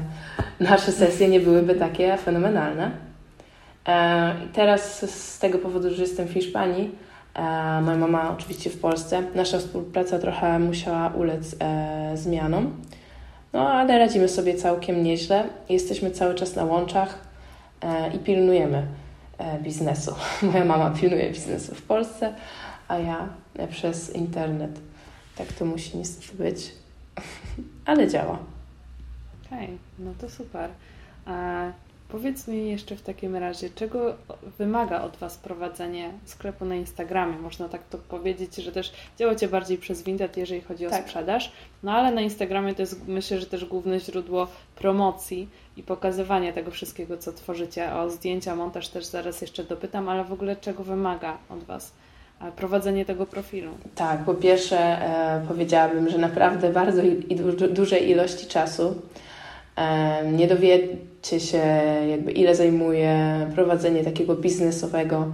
nasze 0.60 0.92
sesje 0.92 1.28
nie 1.28 1.40
byłyby 1.40 1.74
takie 1.74 2.16
fenomenalne. 2.16 2.90
E, 3.88 4.34
teraz 4.52 5.10
z 5.10 5.38
tego 5.38 5.58
powodu, 5.58 5.94
że 5.94 6.02
jestem 6.02 6.28
w 6.28 6.32
Hiszpanii, 6.32 6.90
e, 7.34 7.80
moja 7.80 7.96
mama 7.96 8.34
oczywiście 8.38 8.70
w 8.70 8.80
Polsce, 8.80 9.22
nasza 9.34 9.58
współpraca 9.58 10.18
trochę 10.18 10.58
musiała 10.58 11.08
ulec 11.08 11.56
e, 11.60 12.16
zmianom, 12.16 12.72
no 13.52 13.70
ale 13.70 13.98
radzimy 13.98 14.28
sobie 14.28 14.54
całkiem 14.54 15.02
nieźle. 15.02 15.44
Jesteśmy 15.68 16.10
cały 16.10 16.34
czas 16.34 16.56
na 16.56 16.64
łączach 16.64 17.18
e, 17.82 18.14
i 18.16 18.18
pilnujemy 18.18 18.86
e, 19.38 19.58
biznesu. 19.58 20.14
Moja 20.52 20.64
mama 20.64 20.90
pilnuje 20.90 21.30
biznesu 21.30 21.74
w 21.74 21.82
Polsce, 21.82 22.32
a 22.88 22.98
ja 22.98 23.28
przez 23.70 24.16
internet. 24.16 24.87
Tak 25.38 25.52
to 25.52 25.64
musi 25.64 25.98
niestety 25.98 26.36
być, 26.36 26.72
ale 27.90 28.08
działa. 28.08 28.38
Okej, 29.46 29.64
okay, 29.64 29.78
no 29.98 30.14
to 30.20 30.30
super. 30.30 30.70
A 31.26 31.64
powiedz 32.08 32.48
mi 32.48 32.70
jeszcze 32.70 32.96
w 32.96 33.02
takim 33.02 33.36
razie, 33.36 33.70
czego 33.70 34.14
wymaga 34.58 35.02
od 35.02 35.16
Was 35.16 35.38
prowadzenie 35.38 36.12
sklepu 36.24 36.64
na 36.64 36.74
Instagramie? 36.74 37.38
Można 37.38 37.68
tak 37.68 37.88
to 37.88 37.98
powiedzieć, 37.98 38.56
że 38.56 38.72
też 38.72 38.92
działacie 39.18 39.48
bardziej 39.48 39.78
przez 39.78 40.02
Vinted, 40.02 40.36
jeżeli 40.36 40.60
chodzi 40.60 40.86
o 40.86 40.90
tak. 40.90 41.04
sprzedaż, 41.04 41.52
no 41.82 41.92
ale 41.92 42.12
na 42.12 42.20
Instagramie 42.20 42.74
to 42.74 42.82
jest 42.82 43.08
myślę, 43.08 43.40
że 43.40 43.46
też 43.46 43.64
główne 43.64 44.00
źródło 44.00 44.46
promocji 44.76 45.48
i 45.76 45.82
pokazywania 45.82 46.52
tego 46.52 46.70
wszystkiego, 46.70 47.18
co 47.18 47.32
tworzycie. 47.32 47.94
O 47.94 48.10
zdjęcia, 48.10 48.56
montaż 48.56 48.88
też 48.88 49.04
zaraz 49.04 49.40
jeszcze 49.40 49.64
dopytam, 49.64 50.08
ale 50.08 50.24
w 50.24 50.32
ogóle 50.32 50.56
czego 50.56 50.84
wymaga 50.84 51.38
od 51.48 51.64
Was? 51.64 51.92
Prowadzenie 52.56 53.04
tego 53.04 53.26
profilu? 53.26 53.70
Tak, 53.94 54.24
po 54.24 54.34
pierwsze 54.34 54.78
e, 54.78 55.42
powiedziałabym, 55.48 56.08
że 56.08 56.18
naprawdę 56.18 56.72
bardzo 56.72 57.02
i, 57.02 57.36
du 57.36 57.68
dużej 57.68 58.10
ilości 58.10 58.46
czasu 58.46 58.94
e, 59.76 60.32
nie 60.32 60.46
dowiecie 60.46 61.40
się 61.40 61.62
jakby 62.10 62.32
ile 62.32 62.54
zajmuje 62.54 63.46
prowadzenie 63.54 64.04
takiego 64.04 64.34
biznesowego 64.34 65.26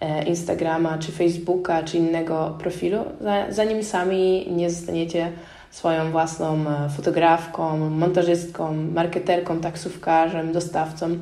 e, 0.00 0.24
Instagrama, 0.24 0.98
czy 0.98 1.12
Facebooka, 1.12 1.82
czy 1.82 1.98
innego 1.98 2.56
profilu, 2.58 3.04
zanim 3.48 3.82
sami 3.82 4.46
nie 4.50 4.70
zostaniecie 4.70 5.32
swoją 5.70 6.10
własną 6.10 6.54
e, 6.54 6.88
fotografką, 6.88 7.90
montażystką, 7.90 8.74
marketerką, 8.74 9.60
taksówkarzem, 9.60 10.52
dostawcą, 10.52 11.16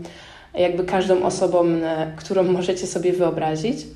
jakby 0.55 0.85
każdą 0.85 1.23
osobą, 1.23 1.65
którą 2.17 2.43
możecie 2.43 2.87
sobie 2.87 3.13
wyobrazić. 3.13 3.87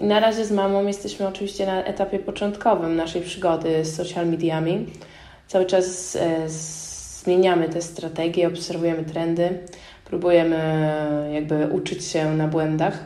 Na 0.00 0.20
razie 0.20 0.44
z 0.44 0.52
mamą 0.52 0.86
jesteśmy 0.86 1.28
oczywiście 1.28 1.66
na 1.66 1.84
etapie 1.84 2.18
początkowym 2.18 2.96
naszej 2.96 3.22
przygody 3.22 3.84
z 3.84 3.96
social 3.96 4.26
mediami. 4.26 4.86
Cały 5.46 5.66
czas 5.66 6.16
e, 6.16 6.48
zmieniamy 6.48 7.68
te 7.68 7.82
strategie, 7.82 8.48
obserwujemy 8.48 9.04
trendy, 9.04 9.58
próbujemy 10.04 11.30
jakby 11.34 11.66
uczyć 11.66 12.04
się 12.04 12.32
na 12.34 12.48
błędach. 12.48 13.04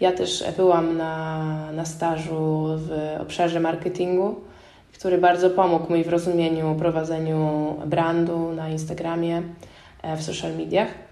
Ja 0.00 0.12
też 0.12 0.44
byłam 0.56 0.96
na, 0.96 1.72
na 1.72 1.84
stażu 1.84 2.66
w 2.76 3.16
obszarze 3.20 3.60
marketingu, 3.60 4.34
który 4.92 5.18
bardzo 5.18 5.50
pomógł 5.50 5.92
mi 5.92 6.04
w 6.04 6.08
rozumieniu, 6.08 6.74
prowadzeniu 6.74 7.74
brandu 7.86 8.52
na 8.52 8.68
Instagramie, 8.68 9.42
e, 10.02 10.16
w 10.16 10.22
social 10.22 10.56
mediach. 10.56 11.05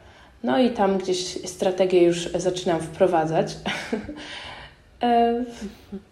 No 0.44 0.58
i 0.58 0.70
tam 0.70 0.98
gdzieś 0.98 1.48
strategię 1.48 2.02
już 2.02 2.32
zaczynam 2.32 2.80
wprowadzać. 2.80 3.56
E, 5.02 5.44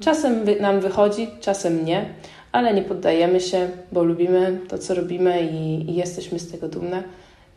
czasem 0.01 0.45
nam 0.61 0.81
wychodzi, 0.81 1.29
czasem 1.41 1.85
nie, 1.85 2.15
ale 2.53 2.75
nie 2.75 2.83
poddajemy 2.83 3.41
się, 3.41 3.71
bo 3.93 4.05
lubimy 4.05 4.61
to, 4.69 4.79
co 4.79 4.95
robimy 4.95 5.43
i, 5.43 5.91
i 5.91 5.95
jesteśmy 5.95 6.39
z 6.39 6.51
tego 6.51 6.69
dumne, 6.69 7.03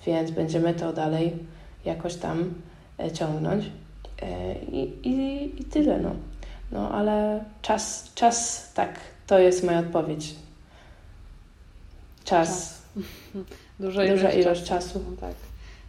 więc 0.06 0.32
będziemy 0.32 0.74
to 0.74 0.94
dalej 0.94 1.34
jakoś 1.86 2.16
tam 2.16 2.54
e, 3.00 3.12
ciągnąć. 3.12 3.66
E, 4.22 4.56
I, 4.56 5.10
i, 5.10 5.62
i 5.62 5.64
tyle, 5.64 6.00
no. 6.00 6.12
No, 6.72 6.92
ale 6.92 7.44
czas, 7.62 8.12
czas, 8.16 8.70
tak, 8.74 9.00
to 9.28 9.40
jest 9.40 9.64
moja 9.64 9.80
odpowiedź. 9.80 10.36
Czas. 12.24 12.50
czas. 12.50 12.82
Duża, 13.80 14.08
Duża 14.08 14.32
ilość, 14.32 14.64
czasu. 14.64 14.88
czasu. 14.88 15.06
No 15.12 15.18
tak 15.28 15.45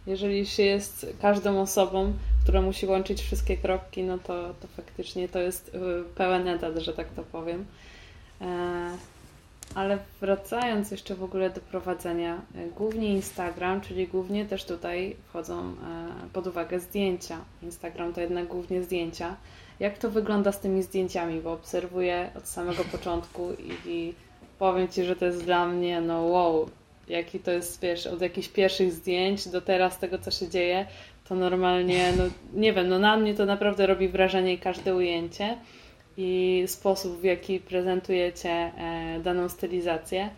jeżeli 0.07 0.45
się 0.45 0.63
jest 0.63 1.15
każdą 1.21 1.61
osobą, 1.61 2.13
która 2.43 2.61
musi 2.61 2.85
łączyć 2.85 3.21
wszystkie 3.21 3.57
kropki, 3.57 4.03
no 4.03 4.17
to, 4.17 4.53
to 4.61 4.67
faktycznie 4.67 5.29
to 5.29 5.39
jest 5.39 5.75
y, 5.75 5.79
pełen 6.15 6.47
etat, 6.47 6.77
że 6.77 6.93
tak 6.93 7.07
to 7.09 7.23
powiem. 7.23 7.65
E, 8.41 8.47
ale 9.75 9.99
wracając 10.21 10.91
jeszcze 10.91 11.15
w 11.15 11.23
ogóle 11.23 11.49
do 11.49 11.61
prowadzenia, 11.61 12.41
e, 12.55 12.67
głównie 12.67 13.13
Instagram, 13.13 13.81
czyli 13.81 14.07
głównie 14.07 14.45
też 14.45 14.65
tutaj 14.65 15.15
wchodzą 15.29 15.59
e, 15.59 15.73
pod 16.33 16.47
uwagę 16.47 16.79
zdjęcia. 16.79 17.37
Instagram 17.63 18.13
to 18.13 18.21
jednak 18.21 18.47
głównie 18.47 18.83
zdjęcia. 18.83 19.35
Jak 19.79 19.97
to 19.97 20.09
wygląda 20.11 20.51
z 20.51 20.59
tymi 20.59 20.83
zdjęciami? 20.83 21.41
Bo 21.41 21.53
obserwuję 21.53 22.29
od 22.37 22.47
samego 22.47 22.83
początku 22.83 23.53
i, 23.53 23.91
i 23.91 24.13
powiem 24.59 24.87
Ci, 24.87 25.03
że 25.03 25.15
to 25.15 25.25
jest 25.25 25.43
dla 25.43 25.67
mnie, 25.67 26.01
no 26.01 26.21
wow, 26.21 26.69
jaki 27.09 27.39
to 27.39 27.51
jest, 27.51 27.81
wiesz, 27.81 28.07
od 28.07 28.21
jakichś 28.21 28.47
pierwszych 28.47 28.91
zdjęć 28.91 29.47
do 29.47 29.61
teraz 29.61 29.99
tego, 29.99 30.17
co 30.17 30.31
się 30.31 30.49
dzieje, 30.49 30.85
to 31.29 31.35
normalnie, 31.35 32.13
no 32.17 32.23
nie 32.53 32.73
wiem, 32.73 32.89
no 32.89 32.99
na 32.99 33.17
mnie 33.17 33.33
to 33.33 33.45
naprawdę 33.45 33.87
robi 33.87 34.07
wrażenie 34.07 34.57
każde 34.57 34.95
ujęcie 34.95 35.57
i 36.17 36.63
sposób, 36.67 37.19
w 37.19 37.23
jaki 37.23 37.59
prezentujecie 37.59 38.49
e, 38.49 39.19
daną 39.23 39.49
stylizację. 39.49 40.29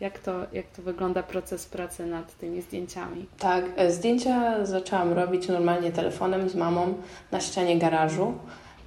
Jak 0.00 0.18
to, 0.18 0.32
jak 0.52 0.66
to 0.66 0.82
wygląda 0.82 1.22
proces 1.22 1.66
pracy 1.66 2.06
nad 2.06 2.38
tymi 2.38 2.62
zdjęciami? 2.62 3.26
Tak, 3.38 3.64
e, 3.76 3.90
zdjęcia 3.90 4.64
zaczęłam 4.66 5.12
robić 5.12 5.48
normalnie 5.48 5.92
telefonem 5.92 6.48
z 6.48 6.54
mamą 6.54 6.94
na 7.32 7.40
ścianie 7.40 7.78
garażu. 7.78 8.34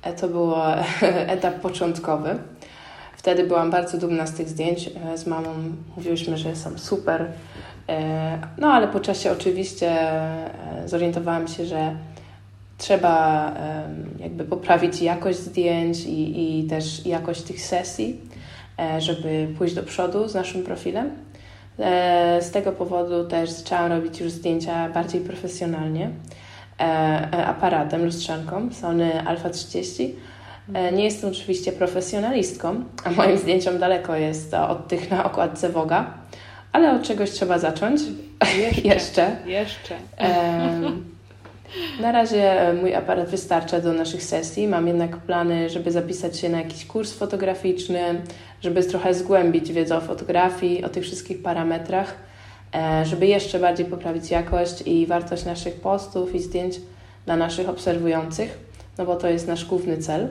E, 0.04 0.14
to 0.14 0.28
był 0.28 0.54
etap 1.36 1.60
początkowy. 1.60 2.40
Wtedy 3.22 3.44
byłam 3.44 3.72
bardzo 3.72 3.98
dumna 3.98 4.28
z 4.28 4.34
tych 4.34 4.50
zdjęć. 4.50 4.90
E, 5.14 5.18
z 5.18 5.28
mamą 5.28 5.50
mówiłyśmy, 5.98 6.38
że 6.38 6.56
są 6.56 6.78
super. 6.78 7.26
E, 7.90 8.40
no 8.58 8.68
ale 8.68 8.88
po 8.88 9.00
czasie 9.00 9.32
oczywiście 9.32 9.92
e, 9.92 10.84
zorientowałam 10.86 11.48
się, 11.48 11.66
że 11.66 11.96
trzeba 12.78 13.54
jakby 14.20 14.44
poprawić 14.44 15.02
jakość 15.02 15.40
zdjęć 15.40 16.06
i, 16.06 16.60
i 16.60 16.64
też 16.64 17.06
jakość 17.06 17.42
tych 17.42 17.62
sesji, 17.62 18.22
żeby 19.00 19.48
pójść 19.58 19.76
do 19.76 19.84
przodu 19.84 20.28
z 20.28 20.34
naszym 20.34 20.64
profilem. 20.64 21.10
Z 22.40 22.52
tego 22.52 22.72
powodu 22.72 23.28
też 23.28 23.50
zaczęłam 23.50 23.92
robić 23.92 24.20
już 24.20 24.32
zdjęcia 24.32 24.90
bardziej 24.90 25.22
profesjonalnie 25.22 26.10
aparatem, 27.48 28.06
lustrzanką 28.06 28.74
Sony 28.74 29.28
Alpha 29.28 29.50
30 29.50 30.16
E, 30.16 30.41
nie 30.94 31.04
jestem 31.04 31.30
oczywiście 31.30 31.72
profesjonalistką, 31.72 32.84
a 33.04 33.12
moim 33.12 33.38
zdjęciom 33.38 33.80
daleko 33.80 34.16
jest 34.16 34.54
od 34.54 34.88
tych 34.88 35.12
na 35.12 35.26
okładce 35.26 35.70
Woga, 35.70 36.14
ale 36.72 36.92
od 36.92 37.04
czegoś 37.04 37.32
trzeba 37.32 37.60
zacząć. 37.60 38.02
Jeszcze. 38.58 38.82
Jeszcze. 38.96 39.32
Jeszcze. 39.46 39.96
na 42.02 42.12
razie 42.12 42.74
mój 42.82 42.96
aparat 42.96 43.30
wystarcza 43.30 43.80
do 43.80 43.94
naszych 43.94 44.24
sesji. 44.24 44.68
Mam 44.68 44.88
jednak 44.88 45.18
plany, 45.18 45.70
żeby 45.70 45.92
zapisać 45.92 46.40
się 46.40 46.50
na 46.50 46.58
jakiś 46.58 46.86
kurs 46.86 47.14
fotograficzny, 47.14 48.22
żeby 48.62 48.84
trochę 48.84 49.14
zgłębić 49.14 49.74
wiedzę 49.74 49.98
o 49.98 50.02
fotografii, 50.02 50.84
o 50.84 50.90
tych 50.90 51.04
wszystkich 51.04 51.42
parametrach, 51.42 52.16
e, 52.76 53.06
żeby 53.06 53.28
jeszcze 53.28 53.60
bardziej 53.60 53.86
poprawić 53.86 54.32
jakość 54.32 54.82
i 54.86 55.08
wartość 55.08 55.46
naszych 55.46 55.76
postów 55.76 56.36
i 56.36 56.40
zdjęć 56.40 56.76
dla 57.26 57.36
naszych 57.36 57.70
obserwujących, 57.70 58.58
no 58.98 59.06
bo 59.06 59.16
to 59.16 59.30
jest 59.30 59.48
nasz 59.48 59.66
główny 59.66 59.98
cel. 59.98 60.28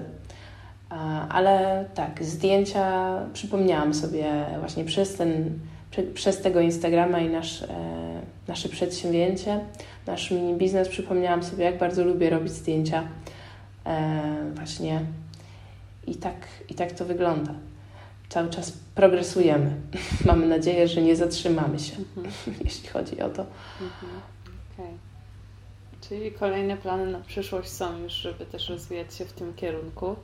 Ale 1.29 1.85
tak, 1.95 2.25
zdjęcia 2.25 3.19
przypomniałam 3.33 3.95
sobie 3.95 4.47
właśnie 4.61 4.85
przez 4.85 5.15
ten, 5.15 5.59
przez 6.15 6.41
tego 6.43 6.61
Instagrama 6.61 7.21
i 7.21 7.29
nasz, 7.29 7.63
e, 7.63 7.67
nasze 8.49 8.69
przedsięwzięcie, 8.69 9.61
nasz 10.07 10.31
mini 10.31 10.55
biznes, 10.55 10.89
przypomniałam 10.89 11.43
sobie, 11.43 11.65
jak 11.65 11.79
bardzo 11.79 12.05
lubię 12.05 12.31
robić 12.31 12.53
zdjęcia 12.53 13.09
e, 13.87 14.53
właśnie 14.55 15.01
i 16.07 16.15
tak, 16.15 16.37
i 16.69 16.75
tak 16.75 16.93
to 16.93 17.05
wygląda. 17.05 17.55
Cały 18.29 18.51
czas 18.51 18.73
progresujemy. 18.95 19.71
Mamy 20.27 20.47
nadzieję, 20.47 20.89
że 20.89 21.03
nie 21.03 21.17
zatrzymamy 21.17 21.79
się, 21.79 21.97
mhm. 22.17 22.57
jeśli 22.65 22.89
chodzi 22.89 23.21
o 23.21 23.29
to. 23.29 23.47
Mhm. 23.81 24.13
Okay. 24.75 24.93
Czyli 26.09 26.33
kolejne 26.33 26.77
plany 26.77 27.13
na 27.13 27.21
przyszłość 27.21 27.69
są 27.69 27.99
już, 27.99 28.13
żeby 28.13 28.47
też 28.47 28.69
rozwijać 28.69 29.15
się 29.15 29.25
w 29.25 29.33
tym 29.33 29.55
kierunku. 29.55 30.17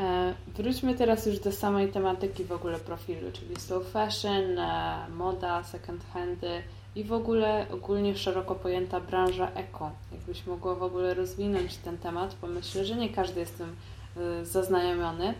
E, 0.00 0.34
wróćmy 0.56 0.94
teraz 0.94 1.26
już 1.26 1.38
do 1.38 1.52
samej 1.52 1.88
tematyki 1.88 2.44
w 2.44 2.52
ogóle 2.52 2.78
profilu, 2.78 3.32
czyli 3.32 3.56
slow 3.56 3.86
fashion, 3.86 4.58
e, 4.58 5.06
moda, 5.16 5.64
second 5.64 6.04
handy 6.12 6.62
i 6.96 7.04
w 7.04 7.12
ogóle 7.12 7.66
ogólnie 7.72 8.16
szeroko 8.16 8.54
pojęta 8.54 9.00
branża 9.00 9.50
eko. 9.54 9.90
Jakbyś 10.12 10.46
mogła 10.46 10.74
w 10.74 10.82
ogóle 10.82 11.14
rozwinąć 11.14 11.76
ten 11.76 11.98
temat, 11.98 12.36
bo 12.40 12.46
myślę, 12.46 12.84
że 12.84 12.96
nie 12.96 13.08
każdy 13.08 13.40
jest 13.40 13.58
tym 13.58 13.76
e, 14.16 14.44
zaznajomiony. 14.44 15.34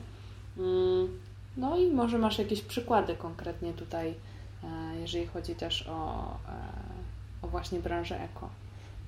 Mm, 0.58 1.08
no 1.56 1.76
i 1.76 1.90
może 1.90 2.18
masz 2.18 2.38
jakieś 2.38 2.62
przykłady 2.62 3.14
konkretnie 3.14 3.72
tutaj, 3.72 4.14
jeżeli 5.00 5.26
chodzi 5.26 5.54
też 5.54 5.88
o, 5.88 6.24
o 7.42 7.48
właśnie 7.48 7.78
branżę 7.78 8.20
eko. 8.20 8.48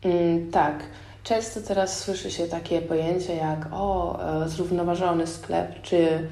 Mm, 0.03 0.51
tak. 0.51 0.85
Często 1.25 1.61
teraz 1.61 2.01
słyszy 2.01 2.31
się 2.31 2.47
takie 2.47 2.81
pojęcie 2.83 3.37
jak 3.37 3.67
o, 3.73 4.19
e, 4.45 4.49
zrównoważony 4.49 5.27
sklep, 5.27 5.83
czy 5.83 6.29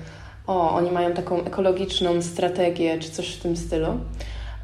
o, 0.47 0.71
oni 0.71 0.91
mają 0.91 1.13
taką 1.13 1.45
ekologiczną 1.45 2.23
strategię, 2.23 2.99
czy 2.99 3.11
coś 3.11 3.35
w 3.35 3.43
tym 3.43 3.57
stylu. 3.57 3.89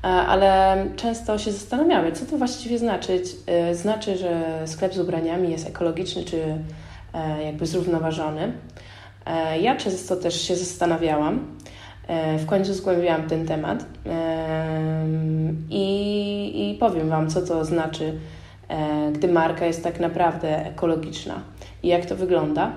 ale 0.02 0.86
często 0.96 1.38
się 1.38 1.52
zastanawiamy, 1.52 2.12
co 2.12 2.26
to 2.26 2.38
właściwie 2.38 2.78
znaczy. 2.78 3.22
Znaczy, 3.72 4.16
że 4.16 4.62
sklep 4.66 4.94
z 4.94 4.98
ubraniami 4.98 5.50
jest 5.50 5.68
ekologiczny 5.68 6.24
czy 6.24 6.58
jakby 7.44 7.66
zrównoważony. 7.66 8.52
Ja 9.60 9.76
często 9.76 10.16
też 10.16 10.42
się 10.42 10.56
zastanawiałam. 10.56 11.56
W 12.38 12.46
końcu 12.46 12.74
zgłębiłam 12.74 13.28
ten 13.28 13.46
temat 13.46 13.84
i, 15.70 16.70
i 16.70 16.78
powiem 16.78 17.08
Wam, 17.08 17.30
co 17.30 17.42
to 17.42 17.64
znaczy, 17.64 18.18
gdy 19.12 19.28
marka 19.28 19.66
jest 19.66 19.84
tak 19.84 20.00
naprawdę 20.00 20.66
ekologiczna 20.66 21.40
i 21.82 21.88
jak 21.88 22.06
to 22.06 22.16
wygląda. 22.16 22.72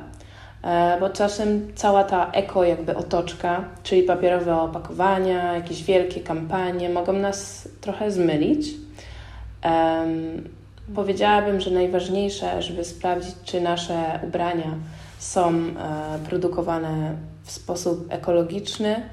E, 0.64 0.98
bo 1.00 1.10
czasem 1.10 1.72
cała 1.76 2.04
ta 2.04 2.32
eko 2.32 2.64
jakby 2.64 2.96
otoczka, 2.96 3.64
czyli 3.84 4.04
papierowe 4.04 4.62
opakowania, 4.62 5.54
jakieś 5.54 5.84
wielkie 5.84 6.22
kampanie 6.22 6.90
mogą 6.90 7.14
nas 7.14 7.70
trochę 7.82 8.12
zmylić. 8.12 8.68
Um, 9.66 10.50
powiedziałabym, 10.96 11.60
że 11.60 11.72
najważniejsze, 11.72 12.62
żeby 12.62 12.84
sprawdzić, 12.86 13.36
czy 13.44 13.62
nasze 13.62 14.20
ubrania 14.24 14.76
są 15.20 15.50
e, 15.50 15.74
produkowane 16.30 17.16
w 17.44 17.52
sposób 17.52 18.06
ekologiczny, 18.10 19.04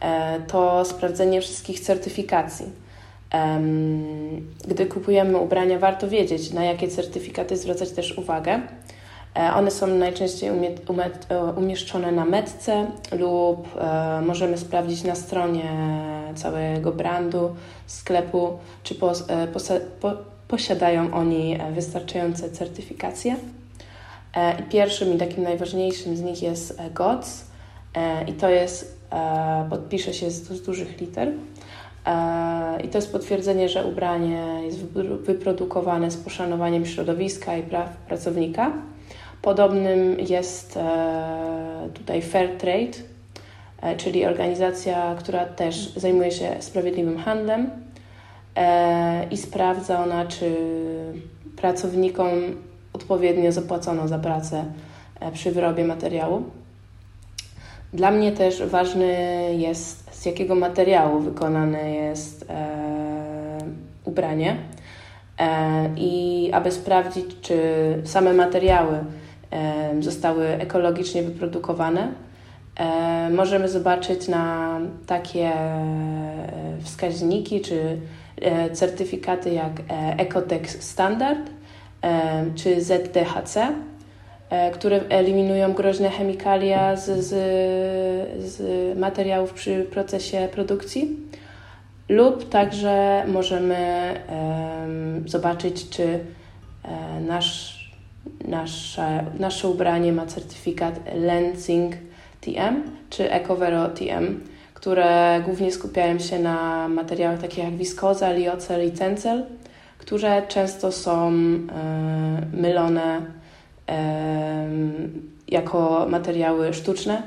e, 0.00 0.40
to 0.40 0.84
sprawdzenie 0.84 1.40
wszystkich 1.40 1.80
certyfikacji. 1.80 2.66
Gdy 4.68 4.86
kupujemy 4.86 5.38
ubrania, 5.38 5.78
warto 5.78 6.08
wiedzieć, 6.08 6.52
na 6.52 6.64
jakie 6.64 6.88
certyfikaty 6.88 7.56
zwracać 7.56 7.90
też 7.90 8.18
uwagę. 8.18 8.60
E, 9.36 9.54
one 9.54 9.70
są 9.70 9.86
najczęściej 9.86 10.48
e, 10.48 11.44
umieszczone 11.56 12.12
na 12.12 12.24
metce 12.24 12.86
lub 13.18 13.68
e, 13.76 14.22
możemy 14.26 14.58
sprawdzić 14.58 15.04
na 15.04 15.14
stronie 15.14 15.64
całego 16.34 16.92
brandu, 16.92 17.56
sklepu, 17.86 18.58
czy 18.82 18.94
posiadają 20.48 21.14
oni 21.14 21.58
wystarczające 21.74 22.50
certyfikacje. 22.50 23.36
Pierwszym 24.70 25.14
i 25.14 25.18
takim 25.18 25.42
najważniejszym 25.42 26.16
z 26.16 26.20
nich 26.20 26.42
jest 26.42 26.78
GOTS 26.94 27.44
i 28.28 28.32
to 28.32 28.48
jest, 28.48 29.00
podpisze 29.70 30.14
się 30.14 30.30
z 30.30 30.62
dużych 30.62 31.00
liter. 31.00 31.32
I 32.84 32.88
to 32.88 32.98
jest 32.98 33.12
potwierdzenie, 33.12 33.68
że 33.68 33.86
ubranie 33.86 34.60
jest 34.64 34.78
wyprodukowane 35.22 36.10
z 36.10 36.16
poszanowaniem 36.16 36.86
środowiska 36.86 37.56
i 37.56 37.62
praw 37.62 37.96
pracownika. 37.96 38.72
Podobnym 39.42 40.20
jest 40.20 40.76
e, 40.76 41.88
tutaj 41.94 42.22
Fair 42.22 42.58
Trade, 42.58 42.98
e, 43.82 43.96
czyli 43.96 44.26
organizacja, 44.26 45.14
która 45.18 45.46
też 45.46 45.94
zajmuje 45.96 46.30
się 46.30 46.56
sprawiedliwym 46.60 47.18
handlem 47.18 47.70
e, 48.56 49.26
i 49.30 49.36
sprawdza 49.36 50.04
ona, 50.04 50.26
czy 50.26 50.56
pracownikom 51.56 52.30
odpowiednio 52.92 53.52
zapłacono 53.52 54.08
za 54.08 54.18
pracę 54.18 54.64
przy 55.32 55.52
wyrobie 55.52 55.84
materiału. 55.84 56.42
Dla 57.92 58.10
mnie 58.10 58.32
też 58.32 58.62
ważny 58.62 59.16
jest, 59.58 59.99
z 60.20 60.26
jakiego 60.26 60.54
materiału 60.54 61.20
wykonane 61.20 61.90
jest 61.90 62.46
ubranie. 64.04 64.56
I 65.96 66.50
aby 66.52 66.72
sprawdzić, 66.72 67.26
czy 67.42 67.58
same 68.04 68.32
materiały 68.32 68.98
zostały 70.00 70.46
ekologicznie 70.46 71.22
wyprodukowane. 71.22 72.12
Możemy 73.30 73.68
zobaczyć 73.68 74.28
na 74.28 74.78
takie 75.06 75.46
e, 75.46 76.78
wskaźniki 76.82 77.60
czy 77.60 78.00
e, 78.40 78.70
certyfikaty 78.70 79.50
jak 79.50 79.72
e, 79.80 80.14
Ecotex 80.18 80.82
Standard 80.82 81.50
czy 82.54 82.80
ZDHC, 82.84 83.72
które 84.72 85.00
eliminują 85.08 85.72
groźne 85.72 86.10
chemikalia 86.10 86.96
z, 86.96 87.24
z, 87.24 87.28
z 88.44 88.98
materiałów 88.98 89.52
przy 89.52 89.86
procesie 89.90 90.48
produkcji. 90.52 91.16
Lub 92.08 92.48
także 92.48 93.24
możemy 93.26 94.14
zobaczyć, 95.26 95.88
czy 95.88 96.18
nasz 97.20 97.80
nasze, 98.48 99.24
nasze 99.38 99.68
ubranie 99.68 100.12
ma 100.12 100.26
certyfikat 100.26 101.00
Lensing 101.14 101.94
TM 102.40 102.82
czy 103.10 103.32
Ecovero 103.32 103.88
TM, 103.88 104.40
które 104.74 105.42
głównie 105.44 105.72
skupiają 105.72 106.18
się 106.18 106.38
na 106.38 106.88
materiałach 106.88 107.40
takich 107.40 107.64
jak 107.64 107.76
wiskoza, 107.76 108.32
liocel 108.32 108.88
i 108.88 108.90
tencel, 108.90 109.44
które 109.98 110.42
często 110.46 110.92
są 110.92 111.28
e, 111.28 111.32
mylone 112.52 113.16
e, 113.16 113.22
jako 115.48 116.06
materiały 116.08 116.74
sztuczne, 116.74 117.22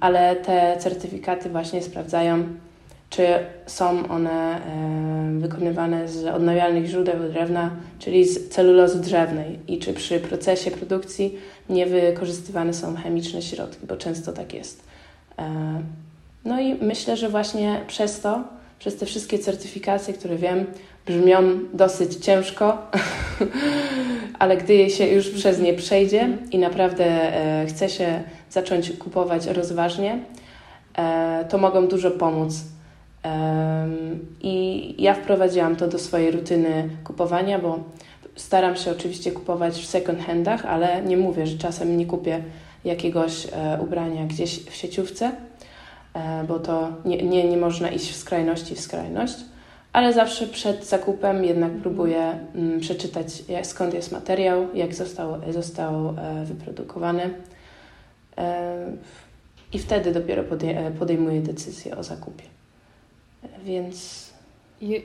ale 0.00 0.36
te 0.36 0.76
certyfikaty 0.78 1.48
właśnie 1.48 1.82
sprawdzają, 1.82 2.44
czy 3.10 3.26
są 3.66 4.08
one 4.08 4.60
wykonywane 5.38 6.08
z 6.08 6.26
odnawialnych 6.26 6.86
źródeł 6.86 7.14
drewna, 7.32 7.70
czyli 7.98 8.24
z 8.24 8.48
celulozy 8.48 9.00
drzewnej 9.00 9.58
i 9.68 9.78
czy 9.78 9.92
przy 9.92 10.20
procesie 10.20 10.70
produkcji 10.70 11.38
nie 11.68 11.86
wykorzystywane 11.86 12.74
są 12.74 12.96
chemiczne 12.96 13.42
środki, 13.42 13.86
bo 13.86 13.96
często 13.96 14.32
tak 14.32 14.54
jest. 14.54 14.82
E, 15.38 15.52
no 16.44 16.60
i 16.60 16.74
myślę, 16.74 17.16
że 17.16 17.28
właśnie 17.28 17.80
przez 17.86 18.20
to, 18.20 18.44
przez 18.78 18.96
te 18.96 19.06
wszystkie 19.06 19.38
certyfikacje, 19.38 20.14
które 20.14 20.36
wiem, 20.36 20.66
brzmią 21.06 21.42
dosyć 21.72 22.14
ciężko, 22.14 22.78
ale 24.38 24.56
gdy 24.56 24.90
się 24.90 25.06
już 25.06 25.30
przez 25.30 25.60
nie 25.60 25.74
przejdzie 25.74 26.28
i 26.50 26.58
naprawdę 26.58 27.04
e, 27.04 27.66
chce 27.66 27.88
się 27.88 28.22
zacząć 28.50 28.90
kupować 28.90 29.46
rozważnie, 29.46 30.18
e, 30.98 31.44
to 31.48 31.58
mogą 31.58 31.86
dużo 31.86 32.10
pomóc. 32.10 32.54
I 34.40 34.94
ja 34.98 35.14
wprowadziłam 35.14 35.76
to 35.76 35.88
do 35.88 35.98
swojej 35.98 36.30
rutyny 36.30 36.88
kupowania, 37.04 37.58
bo 37.58 37.78
staram 38.36 38.76
się 38.76 38.90
oczywiście 38.90 39.32
kupować 39.32 39.74
w 39.74 39.86
second 39.86 40.20
handach, 40.20 40.66
ale 40.66 41.02
nie 41.02 41.16
mówię, 41.16 41.46
że 41.46 41.58
czasem 41.58 41.96
nie 41.96 42.06
kupię 42.06 42.42
jakiegoś 42.84 43.46
e, 43.46 43.78
ubrania 43.82 44.26
gdzieś 44.26 44.64
w 44.64 44.74
sieciówce, 44.74 45.26
e, 45.26 45.32
bo 46.48 46.58
to 46.58 46.88
nie, 47.04 47.22
nie, 47.22 47.48
nie 47.48 47.56
można 47.56 47.90
iść 47.90 48.12
w 48.12 48.16
skrajności 48.16 48.74
w 48.74 48.80
skrajność, 48.80 49.36
ale 49.92 50.12
zawsze 50.12 50.46
przed 50.46 50.86
zakupem 50.86 51.44
jednak 51.44 51.72
próbuję 51.82 52.38
mm, 52.54 52.80
przeczytać 52.80 53.26
skąd 53.62 53.94
jest 53.94 54.12
materiał, 54.12 54.74
jak 54.74 54.94
został, 54.94 55.52
został 55.52 56.08
e, 56.08 56.44
wyprodukowany 56.44 57.30
i 59.72 59.78
wtedy 59.78 60.12
dopiero 60.12 60.44
podejmuję 60.98 61.40
decyzję 61.40 61.96
o 61.96 62.02
zakupie. 62.02 62.44
Więc. 63.64 64.28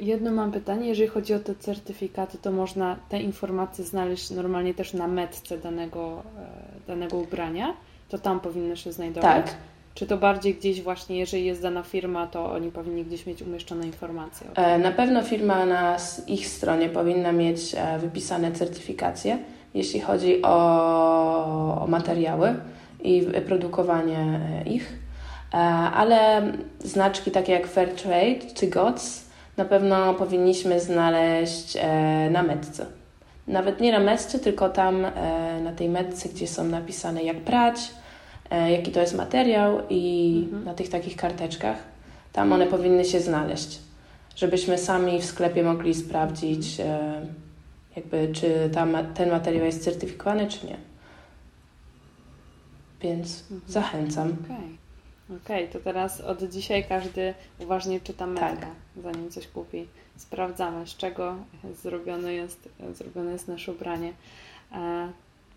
Jedno 0.02 0.32
mam 0.32 0.52
pytanie, 0.52 0.88
jeżeli 0.88 1.10
chodzi 1.10 1.34
o 1.34 1.40
te 1.40 1.56
certyfikaty, 1.56 2.38
to 2.38 2.52
można 2.52 2.96
te 3.10 3.22
informacje 3.22 3.86
znaleźć 3.86 4.32
normalnie 4.32 4.74
też 4.74 4.94
na 4.94 5.08
metce 5.08 5.58
danego, 5.58 6.24
e, 6.38 6.88
danego 6.88 7.18
ubrania? 7.18 7.74
To 8.10 8.18
tam 8.18 8.40
powinny 8.40 8.78
się 8.78 8.92
znajdować? 8.92 9.46
Tak. 9.46 9.56
Czy 9.94 10.08
to 10.08 10.18
bardziej 10.18 10.56
gdzieś 10.56 10.82
właśnie, 10.82 11.18
jeżeli 11.18 11.46
jest 11.46 11.62
dana 11.62 11.84
firma, 11.84 12.28
to 12.28 12.52
oni 12.52 12.72
powinni 12.72 13.06
gdzieś 13.06 13.26
mieć 13.26 13.42
umieszczone 13.42 13.86
informacje? 13.86 14.48
E, 14.56 14.78
na 14.78 14.92
pewno 14.92 15.24
firma 15.24 15.66
na 15.66 15.98
ich 16.28 16.48
stronie 16.48 16.90
powinna 16.90 17.32
mieć 17.32 17.76
e, 17.76 18.00
wypisane 18.00 18.52
certyfikacje, 18.52 19.38
jeśli 19.74 20.00
chodzi 20.00 20.42
o, 20.42 21.84
o 21.84 21.88
materiały 21.88 22.56
i 23.04 23.28
produkowanie 23.48 24.40
ich. 24.66 24.94
E, 25.54 25.58
ale 25.94 26.52
znaczki 26.80 27.32
takie 27.32 27.54
jak 27.54 27.68
Fairtrade 27.68 28.54
czy 28.54 28.68
GOTS 28.68 29.26
na 29.58 29.66
pewno 29.66 30.14
powinniśmy 30.14 30.80
znaleźć 30.80 31.78
na 32.32 32.44
metce. 32.44 32.86
Nawet 33.48 33.80
nie 33.82 33.92
na 33.92 34.00
metce, 34.00 34.40
tylko 34.40 34.70
tam 34.70 35.02
na 35.64 35.72
tej 35.72 35.90
metce, 35.90 36.30
gdzie 36.30 36.48
są 36.48 36.64
napisane 36.64 37.24
jak 37.24 37.38
prać, 37.38 37.76
jaki 38.56 38.92
to 38.92 39.00
jest 39.00 39.16
materiał 39.16 39.82
i 39.90 40.42
mhm. 40.46 40.64
na 40.64 40.74
tych 40.74 40.90
takich 40.90 41.16
karteczkach. 41.16 41.78
Tam 42.34 42.54
one 42.54 42.68
powinny 42.68 43.06
się 43.06 43.20
znaleźć, 43.20 43.80
żebyśmy 44.36 44.78
sami 44.78 45.20
w 45.20 45.26
sklepie 45.26 45.64
mogli 45.64 45.94
sprawdzić, 45.94 46.78
jakby 47.96 48.30
czy 48.34 48.70
tam, 48.74 48.98
ten 49.14 49.30
materiał 49.30 49.66
jest 49.66 49.84
certyfikowany, 49.84 50.48
czy 50.48 50.68
nie. 50.68 50.78
Więc 53.02 53.42
mhm. 53.42 53.62
zachęcam. 53.72 54.36
Okej, 55.26 55.64
okay, 55.64 55.68
to 55.68 55.80
teraz 55.80 56.22
od 56.22 56.44
dzisiaj 56.44 56.84
każdy 56.84 57.34
uważnie 57.60 58.00
czyta 58.00 58.28
metkę, 58.28 58.58
tak. 58.58 59.04
zanim 59.04 59.30
coś 59.30 59.48
kupi. 59.48 59.88
Sprawdzamy, 60.18 60.88
z 60.88 60.96
czego 60.98 61.36
zrobione 61.82 62.34
jest, 62.34 62.70
zrobione 62.94 63.32
jest 63.32 63.48
nasze 63.48 63.72
ubranie. 63.72 64.14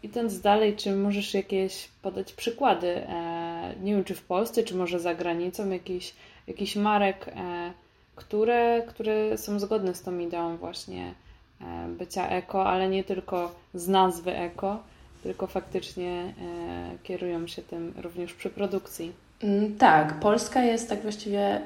Idąc 0.07 0.41
dalej, 0.41 0.77
czy 0.77 0.97
możesz 0.97 1.35
jakieś 1.35 1.89
podać 2.03 2.33
przykłady, 2.33 2.87
e, 2.89 3.75
nie 3.83 3.95
wiem 3.95 4.05
czy 4.05 4.15
w 4.15 4.23
Polsce, 4.23 4.63
czy 4.63 4.75
może 4.75 5.01
za 5.01 5.15
granicą, 5.15 5.71
jakichś, 5.71 6.15
jakichś 6.47 6.77
marek, 6.77 7.29
e, 7.29 7.73
które, 8.17 8.83
które 8.89 9.39
są 9.39 9.59
zgodne 9.59 9.95
z 9.95 10.03
tą 10.03 10.19
ideą 10.19 10.57
właśnie 10.57 11.15
e, 11.61 11.89
bycia 11.89 12.29
eko, 12.29 12.67
ale 12.67 12.89
nie 12.89 13.05
tylko 13.05 13.55
z 13.75 13.89
nazwy 13.89 14.37
eko, 14.37 14.83
tylko 15.23 15.47
faktycznie 15.47 16.35
kierują 17.03 17.47
się 17.47 17.63
tym 17.63 17.95
również 18.03 18.35
przy 18.35 18.51
produkcji. 18.51 19.13
Mm, 19.43 19.79
tak, 19.79 20.21
Polska 20.21 20.63
jest 20.63 20.89
tak 20.89 21.03
właściwie 21.03 21.61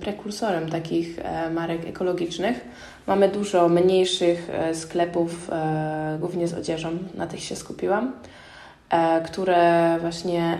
prekursorem 0.00 0.70
takich 0.70 1.20
marek 1.54 1.86
ekologicznych. 1.86 2.60
Mamy 3.06 3.28
dużo 3.28 3.68
mniejszych 3.68 4.50
sklepów, 4.72 5.50
głównie 6.20 6.48
z 6.48 6.54
odzieżą, 6.54 6.98
na 7.14 7.26
tych 7.26 7.42
się 7.42 7.56
skupiłam, 7.56 8.12
które 9.24 9.96
właśnie 10.00 10.58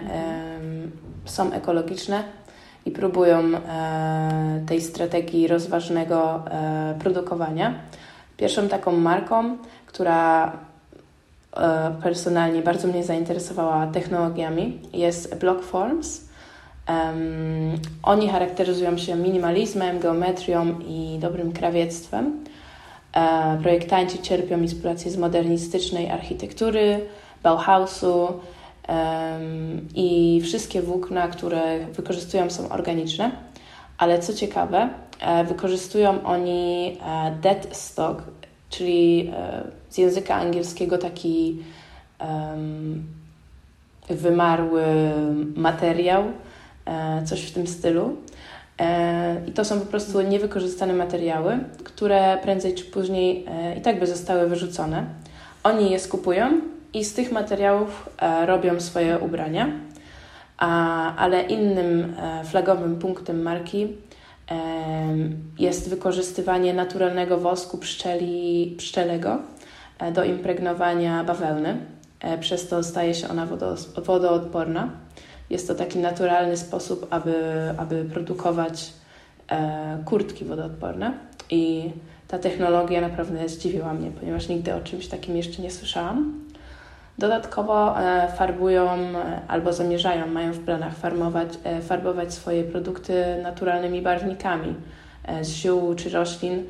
są 1.25 1.53
ekologiczne 1.53 2.25
i 2.87 2.91
próbują 2.91 3.39
e, 3.39 4.61
tej 4.67 4.81
strategii 4.81 5.49
rozważnego 5.49 6.45
e, 6.51 6.95
produkowania. 6.99 7.75
Pierwszą 8.37 8.69
taką 8.69 8.93
marką, 8.93 9.57
która 9.87 10.53
e, 11.57 11.95
personalnie 12.03 12.63
bardzo 12.63 12.89
mnie 12.89 13.05
zainteresowała 13.05 13.87
technologiami, 13.87 14.81
jest 14.93 15.39
Blockforms. 15.39 16.26
Um, 16.89 17.81
oni 18.03 18.29
charakteryzują 18.29 18.99
się 18.99 19.17
minimalizmem, 19.17 19.99
geometrią 19.99 20.79
i 20.89 21.19
dobrym 21.21 21.53
krawiectwem. 21.53 22.45
E, 23.13 23.59
projektanci 23.63 24.19
czerpią 24.19 24.61
inspirację 24.61 25.11
z 25.11 25.17
modernistycznej 25.17 26.11
architektury, 26.11 27.01
Bauhausu, 27.43 28.29
i 29.95 30.41
wszystkie 30.45 30.83
włókna, 30.83 31.29
które 31.29 31.87
wykorzystują, 31.87 32.51
są 32.51 32.69
organiczne. 32.69 33.31
Ale 33.99 34.19
co 34.19 34.35
ciekawe, 34.35 34.89
e, 35.21 35.45
wykorzystują 35.45 36.25
oni 36.25 36.99
e, 37.07 37.37
dead 37.43 37.77
stock, 37.77 38.23
czyli 38.71 39.31
e, 39.35 39.63
z 39.91 39.99
języka 39.99 40.35
angielskiego 40.35 40.99
taki 40.99 41.59
wymarły 44.09 44.85
materiał, 45.57 46.25
coś 47.25 47.43
w 47.43 47.55
tym 47.55 47.67
stylu. 47.67 48.17
I 49.47 49.53
to 49.53 49.65
są 49.65 49.81
po 49.81 49.87
prostu 49.87 50.23
niewykorzystane 50.23 50.93
materiały, 50.93 51.59
które 51.85 52.39
prędzej 52.43 52.75
czy 52.75 52.85
później 52.85 53.47
i 53.79 53.81
tak 53.81 54.01
by 54.01 54.07
zostały 54.07 54.49
wyrzucone. 54.49 55.05
Oni 55.63 55.91
je 55.91 55.99
skupują 55.99 56.61
i 56.95 57.05
z 57.05 57.15
tych 57.15 57.33
materiałów 57.33 58.09
e, 58.19 58.47
robią 58.47 58.81
swoje 58.81 59.19
ubrania. 59.19 59.71
ale 61.17 61.43
innym 61.43 62.15
e, 62.19 62.45
flagowym 62.45 62.99
punktem 62.99 63.43
marki 63.43 63.85
e, 63.85 63.89
jest 65.59 65.91
wykorzystywanie 65.91 66.75
naturalnego 66.75 67.39
wosku 67.39 67.79
pszczeli, 67.79 68.75
pszczelego 68.79 69.39
do 70.13 70.25
impregnowania 70.25 71.25
bawełny. 71.25 71.77
Przez 72.41 72.69
to 72.69 72.83
staje 72.83 73.15
się 73.15 73.29
ona 73.29 73.47
wodoodporna. 74.05 74.91
Jest 75.51 75.69
to 75.69 75.75
taki 75.75 75.99
naturalny 75.99 76.57
sposób, 76.57 77.07
aby, 77.11 77.35
aby 77.77 78.05
produkować 78.05 78.93
kurtki 80.05 80.45
wodoodporne. 80.45 81.13
I 81.51 81.91
ta 82.29 82.39
technologia 82.39 83.01
naprawdę 83.01 83.49
zdziwiła 83.49 83.95
mnie, 83.95 84.11
ponieważ 84.11 84.49
nigdy 84.49 84.75
o 84.75 84.81
czymś 84.81 85.09
takim 85.09 85.37
jeszcze 85.37 85.63
nie 85.63 85.71
słyszałam. 85.71 86.47
Dodatkowo 87.19 88.01
e, 88.01 88.33
farbują 88.37 88.91
e, 88.93 89.41
albo 89.49 89.73
zamierzają, 89.73 90.27
mają 90.27 90.53
w 90.53 90.59
planach 90.59 90.97
farbować, 90.97 91.49
e, 91.65 91.83
farbować 91.83 92.35
swoje 92.35 92.65
produkty 92.65 93.25
naturalnymi 93.43 94.03
barwnikami 94.03 94.75
z 95.43 95.49
ziół 95.49 95.95
czy 95.95 96.11
roślin, 96.11 96.65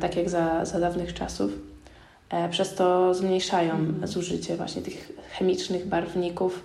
tak 0.00 0.16
jak 0.16 0.30
za, 0.30 0.64
za 0.64 0.80
dawnych 0.80 1.14
czasów. 1.14 1.52
Przez 2.50 2.74
to 2.74 3.14
zmniejszają 3.14 3.72
mhm. 3.72 4.06
zużycie 4.06 4.56
właśnie 4.56 4.82
tych 4.82 5.12
chemicznych 5.30 5.86
barwników, 5.86 6.62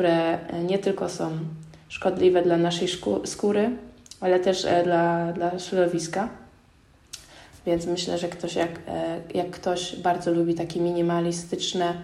które 0.00 0.38
nie 0.64 0.78
tylko 0.78 1.08
są 1.08 1.30
szkodliwe 1.88 2.42
dla 2.42 2.56
naszej 2.56 2.88
skóry, 3.24 3.70
ale 4.20 4.40
też 4.40 4.66
dla, 4.84 5.32
dla 5.32 5.58
środowiska. 5.58 6.28
Więc 7.66 7.86
myślę, 7.86 8.18
że 8.18 8.28
ktoś 8.28 8.54
jak, 8.54 8.70
e, 8.88 9.20
jak 9.34 9.50
ktoś 9.50 9.96
bardzo 9.96 10.32
lubi 10.32 10.54
takie 10.54 10.80
minimalistyczne, 10.80 11.94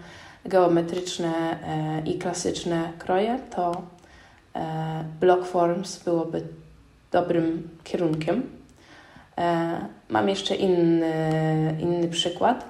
geometryczne 0.45 1.33
e, 1.33 2.11
i 2.11 2.19
klasyczne 2.19 2.93
kroje, 2.99 3.39
to 3.57 3.83
e, 4.55 5.05
Block 5.21 5.47
Forms 5.47 6.05
byłoby 6.05 6.43
dobrym 7.13 7.69
kierunkiem. 7.85 8.43
Mam 10.09 10.29
jeszcze 10.29 10.55
inny, 10.55 11.13
inny 11.81 12.09
przykład. 12.09 12.65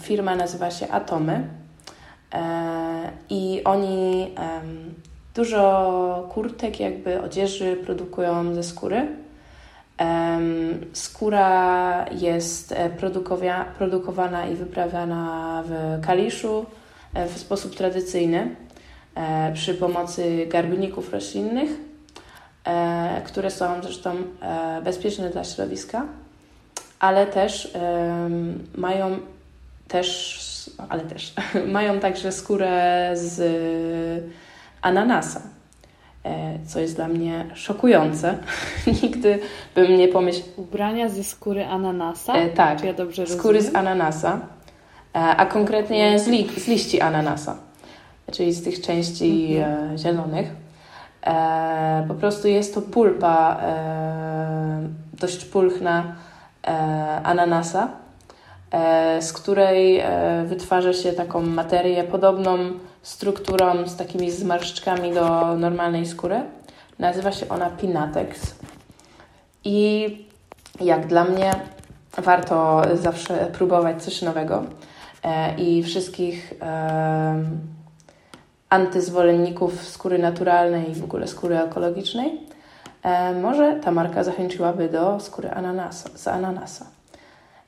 Firma 0.00 0.36
nazywa 0.36 0.70
się 0.70 0.88
Atomy 0.88 1.59
i 3.30 3.60
oni 3.64 4.34
dużo 5.34 6.28
kurtek, 6.32 6.80
jakby 6.80 7.22
odzieży 7.22 7.76
produkują 7.76 8.54
ze 8.54 8.62
skóry. 8.62 9.06
Skóra 10.92 12.06
jest 12.12 12.72
e, 12.72 12.90
produkowana 13.78 14.46
i 14.46 14.54
wyprawiana 14.54 15.64
w 15.66 16.00
Kaliszu 16.06 16.66
e, 17.14 17.28
w 17.28 17.38
sposób 17.38 17.76
tradycyjny 17.76 18.56
e, 19.14 19.52
przy 19.52 19.74
pomocy 19.74 20.46
garbników 20.46 21.12
roślinnych, 21.12 21.70
które 23.24 23.50
są 23.50 23.82
zresztą 23.82 24.16
bezpieczne 24.84 25.30
dla 25.30 25.44
środowiska, 25.44 26.06
ale 26.98 27.26
też 27.26 27.72
mają 28.76 29.18
też, 29.88 30.38
ale 30.88 31.02
też 31.02 31.34
mają 31.72 32.00
także 32.00 32.32
skórę 32.32 33.10
z 33.14 33.42
ananasa. 34.82 35.40
E, 36.24 36.58
co 36.66 36.80
jest 36.80 36.96
dla 36.96 37.08
mnie 37.08 37.44
szokujące. 37.54 38.38
Nigdy 39.02 39.38
bym 39.74 39.96
nie 39.96 40.08
pomyślał. 40.08 40.48
Ubrania 40.56 41.08
ze 41.08 41.24
skóry 41.24 41.66
ananasa? 41.66 42.34
E, 42.34 42.48
tak, 42.48 42.84
ja 42.84 42.94
dobrze 42.94 43.26
skóry 43.26 43.58
rozumiem? 43.58 43.72
z 43.72 43.76
ananasa, 43.76 44.40
e, 45.14 45.18
a 45.18 45.46
konkretnie 45.46 46.18
z, 46.18 46.28
li 46.28 46.48
z 46.60 46.68
liści 46.68 47.00
ananasa, 47.00 47.56
czyli 48.32 48.52
z 48.52 48.62
tych 48.62 48.80
części 48.80 49.56
mhm. 49.56 49.94
e, 49.94 49.98
zielonych. 49.98 50.48
E, 51.26 52.04
po 52.08 52.14
prostu 52.14 52.48
jest 52.48 52.74
to 52.74 52.82
pulpa 52.82 53.60
e, 53.62 54.88
dość 55.20 55.44
pulchna 55.44 56.16
ananasa, 57.22 57.88
z 59.20 59.32
której 59.32 60.02
wytwarza 60.44 60.92
się 60.92 61.12
taką 61.12 61.40
materię 61.40 62.04
podobną 62.04 62.58
strukturą 63.02 63.86
z 63.86 63.96
takimi 63.96 64.30
zmarszczkami 64.30 65.14
do 65.14 65.56
normalnej 65.56 66.06
skóry. 66.06 66.42
Nazywa 66.98 67.32
się 67.32 67.48
ona 67.48 67.70
Pinatex. 67.70 68.54
I 69.64 70.16
jak 70.80 71.06
dla 71.06 71.24
mnie 71.24 71.52
warto 72.18 72.82
zawsze 72.94 73.46
próbować 73.46 74.02
coś 74.02 74.22
nowego. 74.22 74.64
E, 75.22 75.54
I 75.54 75.82
wszystkich 75.82 76.54
e, 76.62 77.44
antyzwolenników 78.68 79.88
skóry 79.88 80.18
naturalnej 80.18 80.90
i 80.90 80.94
w 80.94 81.04
ogóle 81.04 81.28
skóry 81.28 81.58
ekologicznej, 81.58 82.40
e, 83.02 83.34
może 83.34 83.80
ta 83.84 83.90
marka 83.90 84.24
zachęciłaby 84.24 84.88
do 84.88 85.20
skóry 85.20 85.50
ananasa, 85.50 86.10
z 86.14 86.28
ananasa. 86.28 86.99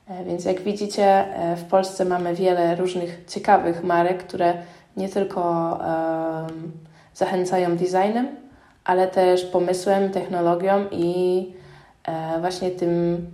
E, 0.09 0.25
więc 0.25 0.45
jak 0.45 0.61
widzicie, 0.61 1.05
e, 1.05 1.57
w 1.57 1.65
Polsce 1.65 2.05
mamy 2.05 2.35
wiele 2.35 2.77
różnych 2.77 3.25
ciekawych 3.29 3.85
marek, 3.85 4.27
które 4.27 4.55
nie 4.97 5.09
tylko 5.09 5.79
zachęcają 7.15 7.77
designem, 7.77 8.29
ale 8.85 9.09
też 9.09 9.45
pomysłem, 9.45 10.11
technologią 10.11 10.85
i 10.91 11.47
e, 12.05 12.41
właśnie 12.41 12.71
tym 12.71 13.27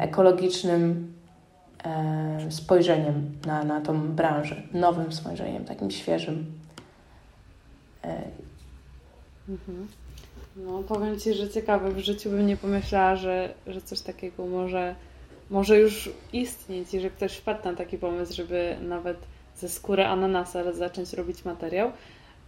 ekologicznym 0.00 1.14
spojrzeniem 2.50 3.32
na, 3.46 3.64
na 3.64 3.80
tą 3.80 4.08
branżę, 4.08 4.62
nowym 4.72 5.12
spojrzeniem, 5.12 5.64
takim 5.64 5.90
świeżym. 5.90 6.52
Mhm. 9.48 9.88
No, 10.56 10.82
powiem 10.82 11.20
Ci, 11.20 11.34
że 11.34 11.50
ciekawe, 11.50 11.90
w 11.90 11.98
życiu 11.98 12.30
bym 12.30 12.46
nie 12.46 12.56
pomyślała, 12.56 13.16
że, 13.16 13.54
że 13.66 13.82
coś 13.82 14.00
takiego 14.00 14.46
może, 14.46 14.94
może 15.50 15.78
już 15.78 16.10
istnieć 16.32 16.94
i 16.94 17.00
że 17.00 17.10
ktoś 17.10 17.36
wpadł 17.36 17.64
na 17.64 17.74
taki 17.74 17.98
pomysł, 17.98 18.34
żeby 18.34 18.76
nawet 18.82 19.16
ze 19.56 19.68
skóry 19.68 20.04
ananasa 20.04 20.72
zacząć 20.72 21.12
robić 21.12 21.44
materiał. 21.44 21.92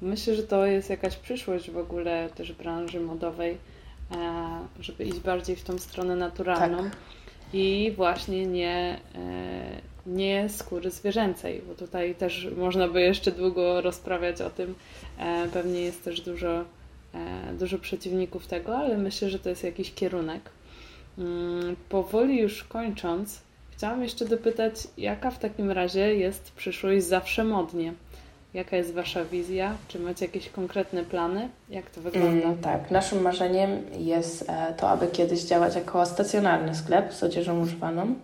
Myślę, 0.02 0.34
że 0.34 0.42
to 0.42 0.66
jest 0.66 0.90
jakaś 0.90 1.16
przyszłość 1.16 1.70
w 1.70 1.76
ogóle 1.76 2.28
też 2.34 2.52
branży 2.52 3.00
modowej, 3.00 3.56
e, 4.12 4.16
żeby 4.80 5.04
iść 5.04 5.20
bardziej 5.20 5.56
w 5.56 5.64
tą 5.64 5.78
stronę 5.78 6.16
naturalną 6.16 6.82
tak. 6.82 6.96
i 7.52 7.92
właśnie 7.96 8.46
nie, 8.46 9.00
e, 9.14 9.80
nie 10.06 10.48
skóry 10.48 10.90
zwierzęcej, 10.90 11.62
bo 11.68 11.74
tutaj 11.74 12.14
też 12.14 12.48
można 12.56 12.88
by 12.88 13.00
jeszcze 13.00 13.32
długo 13.32 13.80
rozprawiać 13.80 14.40
o 14.40 14.50
tym. 14.50 14.74
E, 15.18 15.48
pewnie 15.52 15.80
jest 15.80 16.04
też 16.04 16.20
dużo 16.20 16.64
dużo 17.58 17.78
przeciwników 17.78 18.46
tego, 18.46 18.76
ale 18.76 18.98
myślę, 18.98 19.30
że 19.30 19.38
to 19.38 19.48
jest 19.48 19.64
jakiś 19.64 19.94
kierunek. 19.94 20.50
Mm, 21.20 21.76
powoli 21.88 22.38
już 22.38 22.64
kończąc, 22.64 23.40
chciałam 23.70 24.02
jeszcze 24.02 24.24
dopytać, 24.24 24.74
jaka 24.98 25.30
w 25.30 25.38
takim 25.38 25.70
razie 25.70 26.14
jest 26.14 26.52
przyszłość 26.52 27.04
zawsze 27.04 27.44
modnie? 27.44 27.92
Jaka 28.54 28.76
jest 28.76 28.94
Wasza 28.94 29.24
wizja? 29.24 29.74
Czy 29.88 29.98
macie 29.98 30.26
jakieś 30.26 30.48
konkretne 30.48 31.02
plany? 31.04 31.48
Jak 31.68 31.90
to 31.90 32.00
wygląda? 32.00 32.46
Mm, 32.46 32.58
tak, 32.58 32.90
naszym 32.90 33.22
marzeniem 33.22 33.70
jest 33.98 34.50
e, 34.50 34.74
to, 34.74 34.90
aby 34.90 35.06
kiedyś 35.06 35.40
działać 35.40 35.74
jako 35.74 36.06
stacjonarny 36.06 36.74
sklep 36.74 37.12
z 37.12 37.22
odzieżą 37.22 37.60
używaną. 37.60 38.14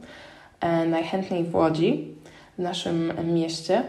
E, 0.61 0.87
najchętniej 0.87 1.45
w 1.45 1.55
Łodzi, 1.55 2.15
w 2.59 2.63
naszym 2.63 3.13
mieście. 3.35 3.83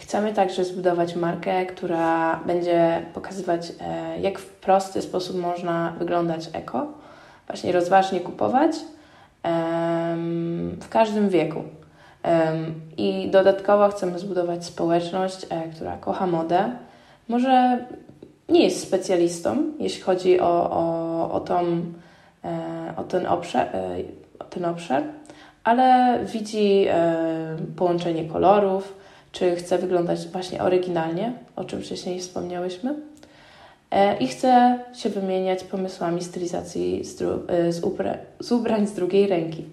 Chcemy 0.00 0.34
także 0.34 0.64
zbudować 0.64 1.16
markę, 1.16 1.66
która 1.66 2.40
będzie 2.46 3.06
pokazywać, 3.14 3.72
e, 3.80 4.20
jak 4.20 4.38
w 4.38 4.46
prosty 4.46 5.02
sposób 5.02 5.36
można 5.36 5.94
wyglądać 5.98 6.48
eko, 6.52 6.86
właśnie 7.46 7.72
rozważnie 7.72 8.20
kupować 8.20 8.76
w 10.80 10.88
każdym 10.88 11.28
wieku. 11.28 11.62
I 12.96 13.28
dodatkowo 13.30 13.88
chcemy 13.88 14.18
zbudować 14.18 14.64
społeczność, 14.64 15.46
e, 15.50 15.68
która 15.68 15.96
kocha 15.96 16.26
modę. 16.26 16.70
Może 17.28 17.86
nie 18.48 18.64
jest 18.64 18.82
specjalistą, 18.82 19.56
jeśli 19.78 20.02
chodzi 20.02 20.40
o, 20.40 20.70
o, 20.70 21.32
o, 21.32 21.40
tą, 21.40 21.64
e, 22.44 22.94
o, 22.96 23.04
ten 23.04 23.26
obszar, 23.26 23.68
o 24.38 24.44
ten 24.44 24.64
obszar, 24.64 25.02
ale 25.64 26.18
widzi 26.24 26.86
połączenie 27.76 28.24
kolorów, 28.24 28.94
czy 29.32 29.56
chce 29.56 29.78
wyglądać 29.78 30.28
właśnie 30.28 30.62
oryginalnie, 30.62 31.32
o 31.56 31.64
czym 31.64 31.82
wcześniej 31.82 32.20
wspomniałyśmy. 32.20 32.94
E, 33.96 34.16
I 34.16 34.28
chce 34.28 34.78
się 34.94 35.08
wymieniać 35.08 35.64
pomysłami 35.64 36.24
stylizacji 36.24 37.04
z, 37.04 37.22
e, 37.22 37.72
z, 37.72 37.82
z 38.40 38.52
ubrań 38.52 38.86
z 38.86 38.92
drugiej 38.92 39.26
ręki. 39.26 39.64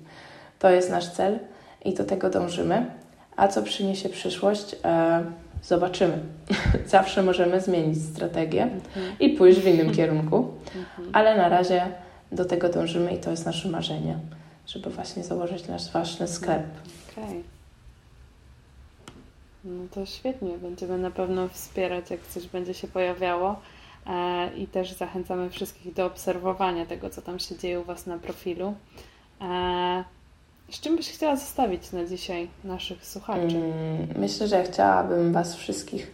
To 0.60 0.70
jest 0.70 0.90
nasz 0.90 1.12
cel 1.12 1.40
i 1.86 1.94
do 1.94 2.04
tego 2.04 2.30
dążymy. 2.30 2.86
A 3.36 3.48
co 3.48 3.64
przyniesie 3.64 4.10
przyszłość? 4.10 4.76
E, 4.86 5.24
zobaczymy. 5.64 6.20
Zawsze 6.88 7.24
możemy 7.24 7.62
zmienić 7.62 8.04
strategię 8.04 8.64
mhm. 8.64 9.16
i 9.20 9.30
pójść 9.30 9.60
w 9.60 9.68
innym 9.68 9.92
kierunku, 9.92 10.48
mhm. 10.76 11.10
ale 11.14 11.38
na 11.38 11.50
razie 11.50 11.82
do 12.32 12.46
tego 12.46 12.70
dążymy 12.70 13.14
i 13.14 13.18
to 13.18 13.32
jest 13.32 13.46
nasze 13.46 13.70
marzenie, 13.70 14.18
żeby 14.68 14.90
właśnie 14.90 15.24
założyć 15.24 15.68
nasz 15.68 15.92
własny 15.92 16.28
sklep. 16.28 16.64
Okay. 17.12 17.44
No 19.64 19.84
to 19.92 20.06
świetnie, 20.06 20.58
będziemy 20.58 20.98
na 20.98 21.12
pewno 21.12 21.48
wspierać, 21.48 22.12
jak 22.12 22.22
coś 22.22 22.48
będzie 22.48 22.74
się 22.74 22.88
pojawiało 22.88 23.56
i 24.58 24.68
też 24.68 24.94
zachęcamy 24.94 25.50
wszystkich 25.50 25.94
do 25.94 26.06
obserwowania 26.06 26.86
tego, 26.86 27.10
co 27.10 27.22
tam 27.22 27.40
się 27.40 27.58
dzieje 27.58 27.80
u 27.80 27.84
Was 27.84 28.06
na 28.06 28.18
profilu. 28.18 28.74
E, 29.42 30.04
z 30.72 30.80
czym 30.80 30.96
byś 30.96 31.12
chciała 31.12 31.36
zostawić 31.36 31.92
na 31.92 32.06
dzisiaj 32.06 32.48
naszych 32.64 33.06
słuchaczy? 33.06 33.58
Mm, 33.58 34.08
myślę, 34.16 34.48
że 34.48 34.64
chciałabym 34.64 35.34
Was 35.34 35.56
wszystkich 35.56 36.12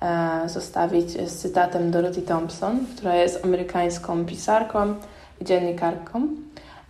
e, 0.00 0.48
zostawić 0.48 1.10
z 1.10 1.36
cytatem 1.36 1.90
Dorothy 1.90 2.22
Thompson, 2.22 2.86
która 2.96 3.16
jest 3.16 3.44
amerykańską 3.44 4.24
pisarką 4.26 4.94
i 5.40 5.44
dziennikarką. 5.44 6.28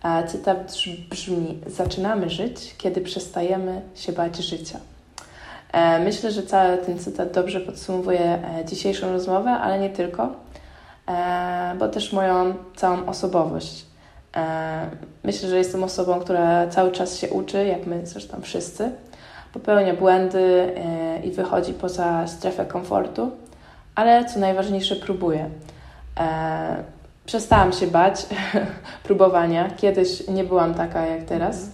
E, 0.03 0.27
cytat 0.27 0.73
brzmi: 1.09 1.59
Zaczynamy 1.67 2.29
żyć, 2.29 2.75
kiedy 2.77 3.01
przestajemy 3.01 3.81
się 3.95 4.11
bać 4.11 4.37
życia. 4.37 4.79
E, 5.71 5.99
myślę, 5.99 6.31
że 6.31 6.43
cały 6.43 6.77
ten 6.77 6.99
cytat 6.99 7.31
dobrze 7.31 7.59
podsumowuje 7.59 8.19
e, 8.19 8.65
dzisiejszą 8.65 9.11
rozmowę, 9.11 9.51
ale 9.51 9.79
nie 9.79 9.89
tylko, 9.89 10.29
e, 11.07 11.75
bo 11.79 11.87
też 11.87 12.13
moją 12.13 12.53
całą 12.75 13.05
osobowość. 13.05 13.85
Myślę, 15.23 15.49
że 15.49 15.57
jestem 15.57 15.83
osobą, 15.83 16.19
która 16.19 16.67
cały 16.67 16.91
czas 16.91 17.17
się 17.17 17.29
uczy, 17.29 17.65
jak 17.65 17.85
my 17.85 18.07
zresztą 18.07 18.41
wszyscy, 18.41 18.91
popełnia 19.53 19.93
błędy 19.93 20.73
i 21.23 21.31
wychodzi 21.31 21.73
poza 21.73 22.27
strefę 22.27 22.65
komfortu, 22.65 23.31
ale 23.95 24.25
co 24.25 24.39
najważniejsze, 24.39 24.95
próbuje. 24.95 25.49
Przestałam 27.25 27.73
się 27.73 27.87
bać 27.87 28.25
próbowania. 29.07 29.69
Kiedyś 29.69 30.27
nie 30.27 30.43
byłam 30.43 30.73
taka 30.73 31.05
jak 31.05 31.23
teraz. 31.23 31.69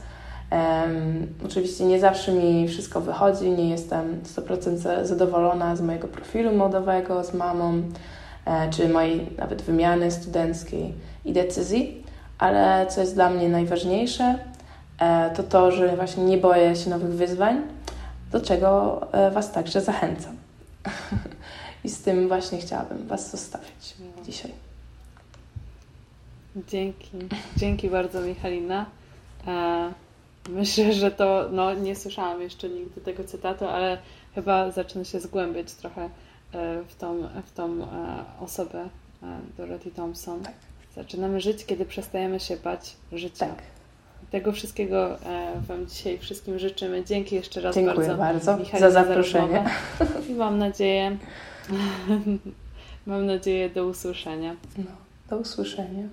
Um, 0.52 1.28
oczywiście 1.46 1.86
nie 1.86 2.00
zawsze 2.00 2.32
mi 2.32 2.68
wszystko 2.68 3.02
wychodzi, 3.02 3.50
nie 3.50 3.70
jestem 3.70 4.22
100% 4.24 5.06
zadowolona 5.06 5.76
z 5.76 5.82
mojego 5.82 6.08
profilu 6.08 6.56
modowego, 6.56 7.24
z 7.24 7.34
mamą, 7.34 7.82
e, 8.46 8.70
czy 8.70 8.90
mojej 8.90 9.30
nawet 9.38 9.62
wymiany 9.62 10.12
studenckiej 10.12 10.94
i 11.26 11.34
decyzji, 11.34 12.04
ale 12.38 12.88
co 12.90 13.02
jest 13.02 13.16
dla 13.16 13.30
mnie 13.30 13.50
najważniejsze, 13.50 14.40
e, 15.00 15.32
to 15.36 15.44
to, 15.44 15.72
że 15.72 15.96
właśnie 15.96 16.24
nie 16.24 16.38
boję 16.38 16.76
się 16.76 16.90
nowych 16.90 17.12
wyzwań, 17.12 17.62
do 18.32 18.42
czego 18.42 19.02
e, 19.12 19.32
Was 19.32 19.52
także 19.52 19.82
zachęcam. 19.82 20.36
I 21.84 21.90
z 21.90 22.02
tym 22.02 22.28
właśnie 22.28 22.58
chciałabym 22.58 23.08
Was 23.08 23.32
zostawić 23.32 23.96
dzisiaj. 24.26 24.52
Dzięki. 26.68 27.10
Dzięki 27.58 27.90
bardzo, 27.90 28.22
Michalina. 28.22 28.86
E, 29.48 30.07
Myślę, 30.48 30.94
że 30.94 31.12
to, 31.12 31.50
no 31.52 31.74
nie 31.74 31.96
słyszałam 31.96 32.42
jeszcze 32.42 32.70
nigdy 32.70 33.02
tego 33.02 33.24
cytatu, 33.24 33.66
ale 33.66 33.98
chyba 34.36 34.72
zacznę 34.72 35.06
się 35.06 35.20
zgłębiać 35.20 35.74
trochę 35.74 36.02
e, 36.02 36.10
w 36.88 36.96
tą, 36.96 37.28
w 37.46 37.52
tą 37.52 37.84
e, 37.84 37.86
osobę 38.40 38.90
e, 39.24 39.40
Dorothy 39.58 39.92
Thompson. 39.92 40.44
Tak. 40.44 40.54
Zaczynamy 40.96 41.42
żyć, 41.42 41.66
kiedy 41.66 41.86
przestajemy 41.86 42.40
się 42.40 42.58
bać 42.58 42.96
życia. 43.12 43.46
Tak. 43.46 43.62
Tego 44.32 44.52
wszystkiego 44.52 45.18
Wam 45.68 45.88
dzisiaj 45.88 46.20
wszystkim 46.20 46.60
życzymy. 46.60 47.06
Dzięki 47.06 47.36
jeszcze 47.36 47.62
raz 47.62 47.76
Dziękuję 47.76 48.16
bardzo, 48.16 48.58
bardzo 48.58 48.80
za 48.80 48.92
zaproszenie. 48.92 49.70
Za 50.00 50.06
I 50.30 50.34
mam 50.34 50.58
nadzieję, 50.58 51.18
mam 53.08 53.26
nadzieję 53.26 53.70
do 53.70 53.86
usłyszenia. 53.86 54.56
No, 54.78 54.92
do 55.30 55.38
usłyszenia. 55.38 56.04